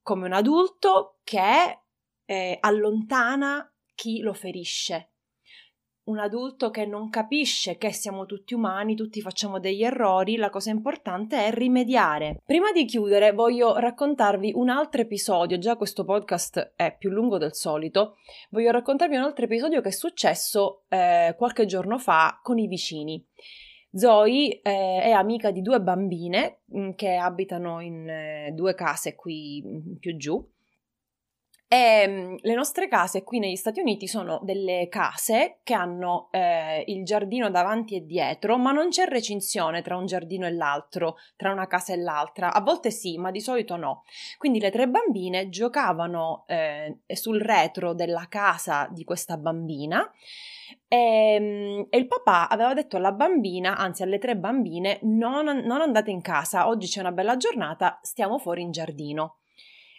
come 0.01 0.25
un 0.25 0.31
adulto 0.31 1.19
che 1.25 1.81
eh, 2.23 2.57
allontana 2.61 3.69
chi 3.93 4.21
lo 4.21 4.33
ferisce 4.33 5.15
un 6.07 6.19
adulto 6.19 6.69
che 6.69 6.85
non 6.85 7.09
capisce 7.09 7.77
che 7.77 7.91
siamo 7.91 8.25
tutti 8.25 8.53
umani, 8.53 8.95
tutti 8.95 9.21
facciamo 9.21 9.59
degli 9.59 9.83
errori, 9.83 10.37
la 10.37 10.49
cosa 10.49 10.69
importante 10.69 11.45
è 11.45 11.51
rimediare. 11.51 12.41
Prima 12.45 12.71
di 12.71 12.85
chiudere 12.85 13.31
voglio 13.31 13.77
raccontarvi 13.77 14.51
un 14.55 14.69
altro 14.69 15.01
episodio, 15.01 15.57
già 15.57 15.75
questo 15.75 16.05
podcast 16.05 16.73
è 16.75 16.95
più 16.97 17.09
lungo 17.09 17.37
del 17.37 17.53
solito, 17.53 18.15
voglio 18.49 18.71
raccontarvi 18.71 19.15
un 19.15 19.23
altro 19.23 19.45
episodio 19.45 19.81
che 19.81 19.89
è 19.89 19.91
successo 19.91 20.83
eh, 20.89 21.35
qualche 21.37 21.65
giorno 21.65 21.97
fa 21.97 22.39
con 22.41 22.57
i 22.57 22.67
vicini. 22.67 23.25
Zoe 23.93 24.59
eh, 24.61 25.01
è 25.01 25.11
amica 25.11 25.49
di 25.51 25.61
due 25.61 25.81
bambine 25.81 26.59
mh, 26.65 26.79
mm, 26.79 26.89
che 26.91 27.15
abitano 27.15 27.79
in 27.79 28.07
eh, 28.07 28.51
due 28.53 28.75
case 28.75 29.15
qui 29.15 29.61
mh, 29.63 29.69
mm, 29.69 29.95
più 29.95 30.17
giù 30.17 30.45
E 31.69 31.75
ehm, 31.75 32.37
le 32.39 32.53
nostre 32.55 32.87
case 32.87 33.23
qui 33.23 33.39
negli 33.39 33.57
Stati 33.57 33.81
Uniti 33.81 34.07
sono 34.07 34.39
delle 34.41 34.87
case 34.89 35.59
che 35.63 35.73
hanno 35.73 36.29
eh, 36.31 36.85
il 36.87 37.03
giardino 37.03 37.49
davanti 37.49 37.95
e 37.95 38.05
dietro, 38.05 38.57
ma 38.57 38.71
non 38.71 38.87
c'è 38.87 39.05
recinzione 39.05 39.81
tra 39.81 39.97
un 39.97 40.05
giardino 40.05 40.45
e 40.45 40.53
l'altro, 40.53 41.17
tra 41.35 41.51
una 41.51 41.67
casa 41.67 41.91
e 41.91 41.97
l'altra. 41.97 42.53
A 42.53 42.61
volte 42.61 42.89
sì, 42.89 43.17
ma 43.17 43.31
di 43.31 43.41
solito 43.41 43.75
no. 43.75 44.03
Quindi 44.37 44.61
le 44.61 44.71
tre 44.71 44.87
bambine 44.87 45.49
giocavano 45.49 46.45
eh, 46.47 46.99
sul 47.07 47.41
retro 47.41 47.93
della 47.93 48.27
casa 48.29 48.87
di 48.89 49.03
questa 49.03 49.35
bambina. 49.35 50.09
E, 50.87 50.97
ehm, 50.97 51.87
e, 51.89 51.97
il 51.97 52.07
papà 52.07 52.47
aveva 52.47 52.73
detto 52.73 52.95
alla 52.95 53.11
bambina, 53.11 53.75
anzi 53.75 54.03
alle 54.03 54.19
tre 54.19 54.37
bambine, 54.37 54.99
non, 55.01 55.43
non 55.43 55.81
andate 55.81 56.11
in 56.11 56.21
casa, 56.21 56.69
oggi 56.69 56.87
c'è 56.87 57.01
una 57.01 57.11
bella 57.11 57.35
giornata, 57.35 57.99
stiamo 58.01 58.37
fuori 58.37 58.61
in 58.61 58.71
giardino. 58.71 59.39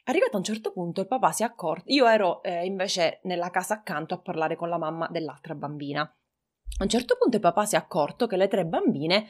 Arrivato 0.08 0.36
a 0.36 0.38
un 0.38 0.44
certo 0.44 0.72
punto 0.72 1.02
il 1.02 1.06
papà 1.06 1.32
si 1.32 1.42
è 1.42 1.46
accorto, 1.46 1.84
io 1.92 2.06
ero 2.06 2.42
eh, 2.42 2.64
invece 2.64 3.20
nella 3.24 3.50
casa 3.50 3.74
accanto 3.74 4.14
a 4.14 4.18
parlare 4.18 4.56
con 4.56 4.70
la 4.70 4.78
mamma 4.78 5.06
dell'altra 5.08 5.54
bambina. 5.54 6.00
A 6.00 6.82
un 6.82 6.88
certo 6.88 7.18
punto 7.20 7.36
il 7.36 7.42
papà 7.42 7.66
si 7.66 7.74
è 7.74 7.78
accorto 7.78 8.26
che 8.26 8.38
le 8.38 8.48
tre 8.48 8.64
bambine 8.64 9.26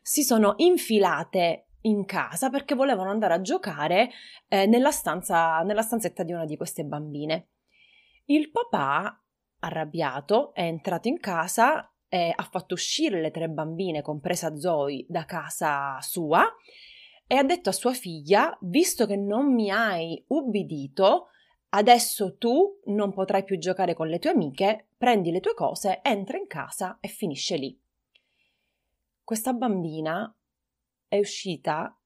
si 0.00 0.22
sono 0.22 0.54
infilate 0.58 1.70
in 1.82 2.04
casa 2.04 2.50
perché 2.50 2.76
volevano 2.76 3.10
andare 3.10 3.34
a 3.34 3.40
giocare 3.40 4.10
eh, 4.46 4.66
nella, 4.66 4.92
stanza, 4.92 5.60
nella 5.62 5.82
stanzetta 5.82 6.22
di 6.22 6.32
una 6.32 6.44
di 6.44 6.56
queste 6.56 6.84
bambine. 6.84 7.48
Il 8.26 8.52
papà, 8.52 9.20
arrabbiato, 9.58 10.54
è 10.54 10.62
entrato 10.62 11.08
in 11.08 11.18
casa 11.18 11.92
e 12.06 12.32
ha 12.32 12.48
fatto 12.48 12.74
uscire 12.74 13.20
le 13.20 13.32
tre 13.32 13.48
bambine, 13.48 14.02
compresa 14.02 14.54
Zoe, 14.54 15.04
da 15.08 15.24
casa 15.24 15.98
sua 16.00 16.48
e 17.26 17.36
ha 17.36 17.42
detto 17.42 17.70
a 17.70 17.72
sua 17.72 17.92
figlia, 17.92 18.56
visto 18.60 19.06
che 19.06 19.16
non 19.16 19.52
mi 19.52 19.70
hai 19.70 20.22
ubbidito, 20.28 21.28
adesso 21.70 22.36
tu 22.36 22.80
non 22.86 23.12
potrai 23.12 23.44
più 23.44 23.58
giocare 23.58 23.94
con 23.94 24.08
le 24.08 24.18
tue 24.18 24.30
amiche, 24.30 24.88
prendi 24.96 25.30
le 25.30 25.40
tue 25.40 25.54
cose, 25.54 26.00
entra 26.02 26.36
in 26.36 26.46
casa 26.46 26.98
e 27.00 27.08
finisce 27.08 27.56
lì. 27.56 27.78
Questa 29.24 29.52
bambina 29.52 30.34
è 31.08 31.18
uscita 31.18 31.96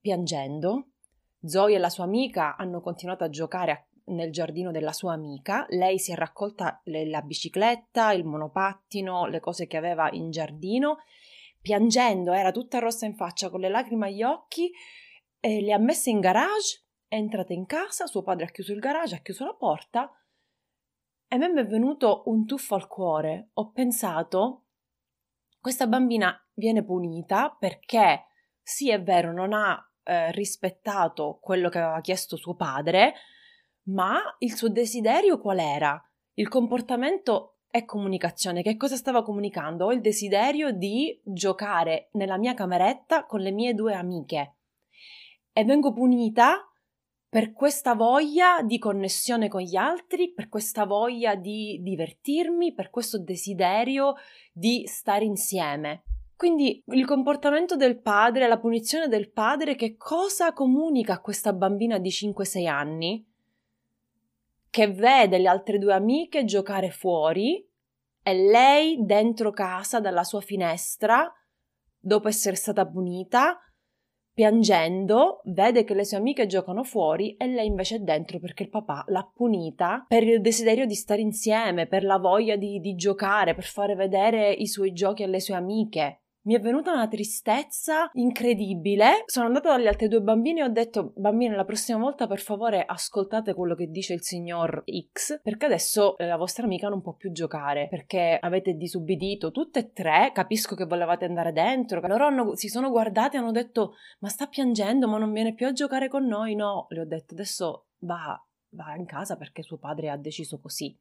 piangendo. 0.00 0.88
Zoe 1.44 1.74
e 1.74 1.78
la 1.78 1.88
sua 1.88 2.04
amica 2.04 2.56
hanno 2.56 2.80
continuato 2.80 3.24
a 3.24 3.28
giocare 3.28 3.88
nel 4.06 4.32
giardino 4.32 4.70
della 4.70 4.92
sua 4.92 5.12
amica. 5.12 5.66
Lei 5.68 5.98
si 5.98 6.12
è 6.12 6.16
raccolta 6.16 6.80
la 6.84 7.22
bicicletta, 7.22 8.12
il 8.12 8.24
monopattino, 8.24 9.26
le 9.26 9.40
cose 9.40 9.66
che 9.66 9.76
aveva 9.76 10.10
in 10.12 10.30
giardino 10.30 10.98
piangendo, 11.62 12.32
era 12.32 12.50
tutta 12.50 12.80
rossa 12.80 13.06
in 13.06 13.14
faccia, 13.14 13.48
con 13.48 13.60
le 13.60 13.70
lacrime 13.70 14.08
agli 14.08 14.22
occhi, 14.22 14.70
le 15.40 15.72
ha 15.72 15.78
messe 15.78 16.10
in 16.10 16.20
garage, 16.20 16.84
è 17.08 17.14
entrata 17.16 17.52
in 17.52 17.66
casa, 17.66 18.06
suo 18.06 18.22
padre 18.22 18.46
ha 18.46 18.50
chiuso 18.50 18.72
il 18.72 18.80
garage, 18.80 19.14
ha 19.14 19.20
chiuso 19.20 19.44
la 19.44 19.54
porta 19.54 20.10
e 21.32 21.36
a 21.36 21.38
me 21.38 21.48
mi 21.48 21.60
è 21.60 21.66
venuto 21.66 22.24
un 22.26 22.44
tuffo 22.44 22.74
al 22.74 22.86
cuore. 22.86 23.52
Ho 23.54 23.70
pensato, 23.70 24.64
questa 25.60 25.86
bambina 25.86 26.38
viene 26.52 26.84
punita 26.84 27.56
perché 27.58 28.26
sì 28.60 28.90
è 28.90 29.02
vero, 29.02 29.32
non 29.32 29.54
ha 29.54 29.82
eh, 30.02 30.30
rispettato 30.32 31.38
quello 31.40 31.70
che 31.70 31.78
aveva 31.78 32.02
chiesto 32.02 32.36
suo 32.36 32.54
padre, 32.54 33.14
ma 33.84 34.20
il 34.40 34.54
suo 34.54 34.68
desiderio 34.68 35.40
qual 35.40 35.58
era? 35.58 35.98
Il 36.34 36.48
comportamento 36.48 37.51
è 37.72 37.86
comunicazione. 37.86 38.60
Che 38.60 38.76
cosa 38.76 38.96
stava 38.96 39.22
comunicando? 39.22 39.86
Ho 39.86 39.92
il 39.92 40.02
desiderio 40.02 40.72
di 40.72 41.18
giocare 41.24 42.10
nella 42.12 42.36
mia 42.36 42.52
cameretta 42.52 43.24
con 43.24 43.40
le 43.40 43.50
mie 43.50 43.72
due 43.72 43.94
amiche 43.94 44.56
e 45.54 45.64
vengo 45.64 45.94
punita 45.94 46.70
per 47.30 47.54
questa 47.54 47.94
voglia 47.94 48.60
di 48.62 48.78
connessione 48.78 49.48
con 49.48 49.62
gli 49.62 49.74
altri, 49.74 50.34
per 50.34 50.50
questa 50.50 50.84
voglia 50.84 51.34
di 51.34 51.80
divertirmi, 51.80 52.74
per 52.74 52.90
questo 52.90 53.18
desiderio 53.18 54.16
di 54.52 54.86
stare 54.86 55.24
insieme. 55.24 56.02
Quindi 56.36 56.82
il 56.88 57.06
comportamento 57.06 57.74
del 57.74 58.02
padre, 58.02 58.48
la 58.48 58.58
punizione 58.58 59.08
del 59.08 59.30
padre, 59.30 59.76
che 59.76 59.96
cosa 59.96 60.52
comunica 60.52 61.14
a 61.14 61.20
questa 61.20 61.54
bambina 61.54 61.96
di 61.96 62.10
5-6 62.10 62.68
anni? 62.68 63.31
Che 64.72 64.88
vede 64.90 65.36
le 65.36 65.48
altre 65.48 65.76
due 65.76 65.92
amiche 65.92 66.44
giocare 66.44 66.90
fuori 66.90 67.62
e 68.22 68.34
lei 68.34 69.04
dentro 69.04 69.50
casa 69.50 70.00
dalla 70.00 70.24
sua 70.24 70.40
finestra, 70.40 71.30
dopo 71.98 72.28
essere 72.28 72.56
stata 72.56 72.88
punita, 72.88 73.58
piangendo, 74.32 75.42
vede 75.44 75.84
che 75.84 75.92
le 75.92 76.06
sue 76.06 76.16
amiche 76.16 76.46
giocano 76.46 76.84
fuori 76.84 77.36
e 77.36 77.48
lei 77.48 77.66
invece 77.66 77.96
è 77.96 77.98
dentro 77.98 78.38
perché 78.38 78.62
il 78.62 78.70
papà 78.70 79.04
l'ha 79.08 79.30
punita 79.30 80.06
per 80.08 80.22
il 80.22 80.40
desiderio 80.40 80.86
di 80.86 80.94
stare 80.94 81.20
insieme, 81.20 81.86
per 81.86 82.02
la 82.02 82.16
voglia 82.16 82.56
di, 82.56 82.78
di 82.78 82.94
giocare, 82.94 83.54
per 83.54 83.64
fare 83.64 83.94
vedere 83.94 84.50
i 84.52 84.66
suoi 84.66 84.92
giochi 84.92 85.22
alle 85.22 85.40
sue 85.40 85.54
amiche. 85.54 86.21
Mi 86.44 86.54
è 86.56 86.60
venuta 86.60 86.92
una 86.92 87.06
tristezza 87.06 88.10
incredibile. 88.14 89.22
Sono 89.26 89.46
andata 89.46 89.70
dalle 89.70 89.86
altre 89.86 90.08
due 90.08 90.20
bambine 90.22 90.60
e 90.60 90.64
ho 90.64 90.68
detto: 90.68 91.12
Bambine, 91.14 91.54
la 91.54 91.64
prossima 91.64 91.98
volta 91.98 92.26
per 92.26 92.40
favore 92.40 92.84
ascoltate 92.84 93.54
quello 93.54 93.76
che 93.76 93.86
dice 93.86 94.14
il 94.14 94.22
signor 94.22 94.82
X, 95.12 95.40
perché 95.40 95.66
adesso 95.66 96.16
la 96.18 96.36
vostra 96.36 96.64
amica 96.64 96.88
non 96.88 97.00
può 97.00 97.12
più 97.12 97.30
giocare 97.30 97.86
perché 97.88 98.38
avete 98.40 98.74
disubbidito 98.74 99.52
tutte 99.52 99.78
e 99.78 99.92
tre. 99.92 100.32
Capisco 100.34 100.74
che 100.74 100.84
volevate 100.84 101.26
andare 101.26 101.52
dentro. 101.52 102.00
Loro 102.00 102.26
hanno, 102.26 102.56
si 102.56 102.66
sono 102.66 102.90
guardate 102.90 103.36
e 103.36 103.38
hanno 103.38 103.52
detto: 103.52 103.94
Ma 104.18 104.28
sta 104.28 104.48
piangendo, 104.48 105.06
ma 105.06 105.18
non 105.18 105.32
viene 105.32 105.54
più 105.54 105.68
a 105.68 105.72
giocare 105.72 106.08
con 106.08 106.26
noi? 106.26 106.56
No, 106.56 106.86
le 106.88 107.02
ho 107.02 107.06
detto: 107.06 107.34
Adesso 107.34 107.86
va, 107.98 108.36
va 108.70 108.96
in 108.96 109.06
casa 109.06 109.36
perché 109.36 109.62
suo 109.62 109.78
padre 109.78 110.10
ha 110.10 110.16
deciso 110.16 110.58
così. 110.58 110.98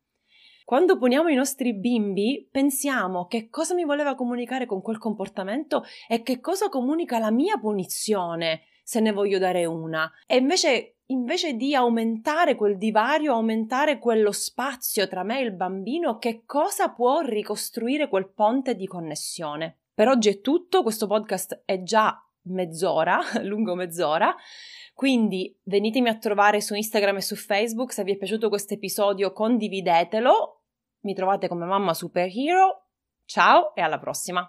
Quando 0.71 0.97
puniamo 0.97 1.27
i 1.27 1.35
nostri 1.35 1.73
bimbi, 1.73 2.47
pensiamo 2.49 3.25
che 3.25 3.49
cosa 3.49 3.73
mi 3.73 3.83
voleva 3.83 4.15
comunicare 4.15 4.65
con 4.65 4.81
quel 4.81 4.99
comportamento 4.99 5.83
e 6.07 6.23
che 6.23 6.39
cosa 6.39 6.69
comunica 6.69 7.19
la 7.19 7.29
mia 7.29 7.57
punizione, 7.57 8.61
se 8.81 9.01
ne 9.01 9.11
voglio 9.11 9.37
dare 9.37 9.65
una. 9.65 10.09
E 10.25 10.37
invece, 10.37 10.99
invece 11.07 11.55
di 11.55 11.75
aumentare 11.75 12.55
quel 12.55 12.77
divario, 12.77 13.33
aumentare 13.33 13.99
quello 13.99 14.31
spazio 14.31 15.09
tra 15.09 15.23
me 15.23 15.39
e 15.39 15.43
il 15.43 15.51
bambino, 15.51 16.17
che 16.19 16.43
cosa 16.45 16.87
può 16.91 17.19
ricostruire 17.19 18.07
quel 18.07 18.29
ponte 18.29 18.73
di 18.73 18.87
connessione? 18.87 19.79
Per 19.93 20.07
oggi 20.07 20.29
è 20.29 20.39
tutto, 20.39 20.83
questo 20.83 21.05
podcast 21.05 21.63
è 21.65 21.83
già 21.83 22.17
mezz'ora, 22.43 23.19
lungo 23.43 23.75
mezz'ora. 23.75 24.33
Quindi 24.93 25.53
venitemi 25.63 26.07
a 26.07 26.17
trovare 26.17 26.61
su 26.61 26.75
Instagram 26.75 27.17
e 27.17 27.21
su 27.21 27.35
Facebook. 27.35 27.91
Se 27.91 28.05
vi 28.05 28.13
è 28.13 28.17
piaciuto 28.17 28.47
questo 28.47 28.75
episodio, 28.75 29.33
condividetelo. 29.33 30.59
Mi 31.01 31.13
trovate 31.13 31.47
come 31.47 31.65
mamma 31.65 31.93
superhero. 31.93 32.87
Ciao 33.25 33.73
e 33.75 33.81
alla 33.81 33.99
prossima! 33.99 34.47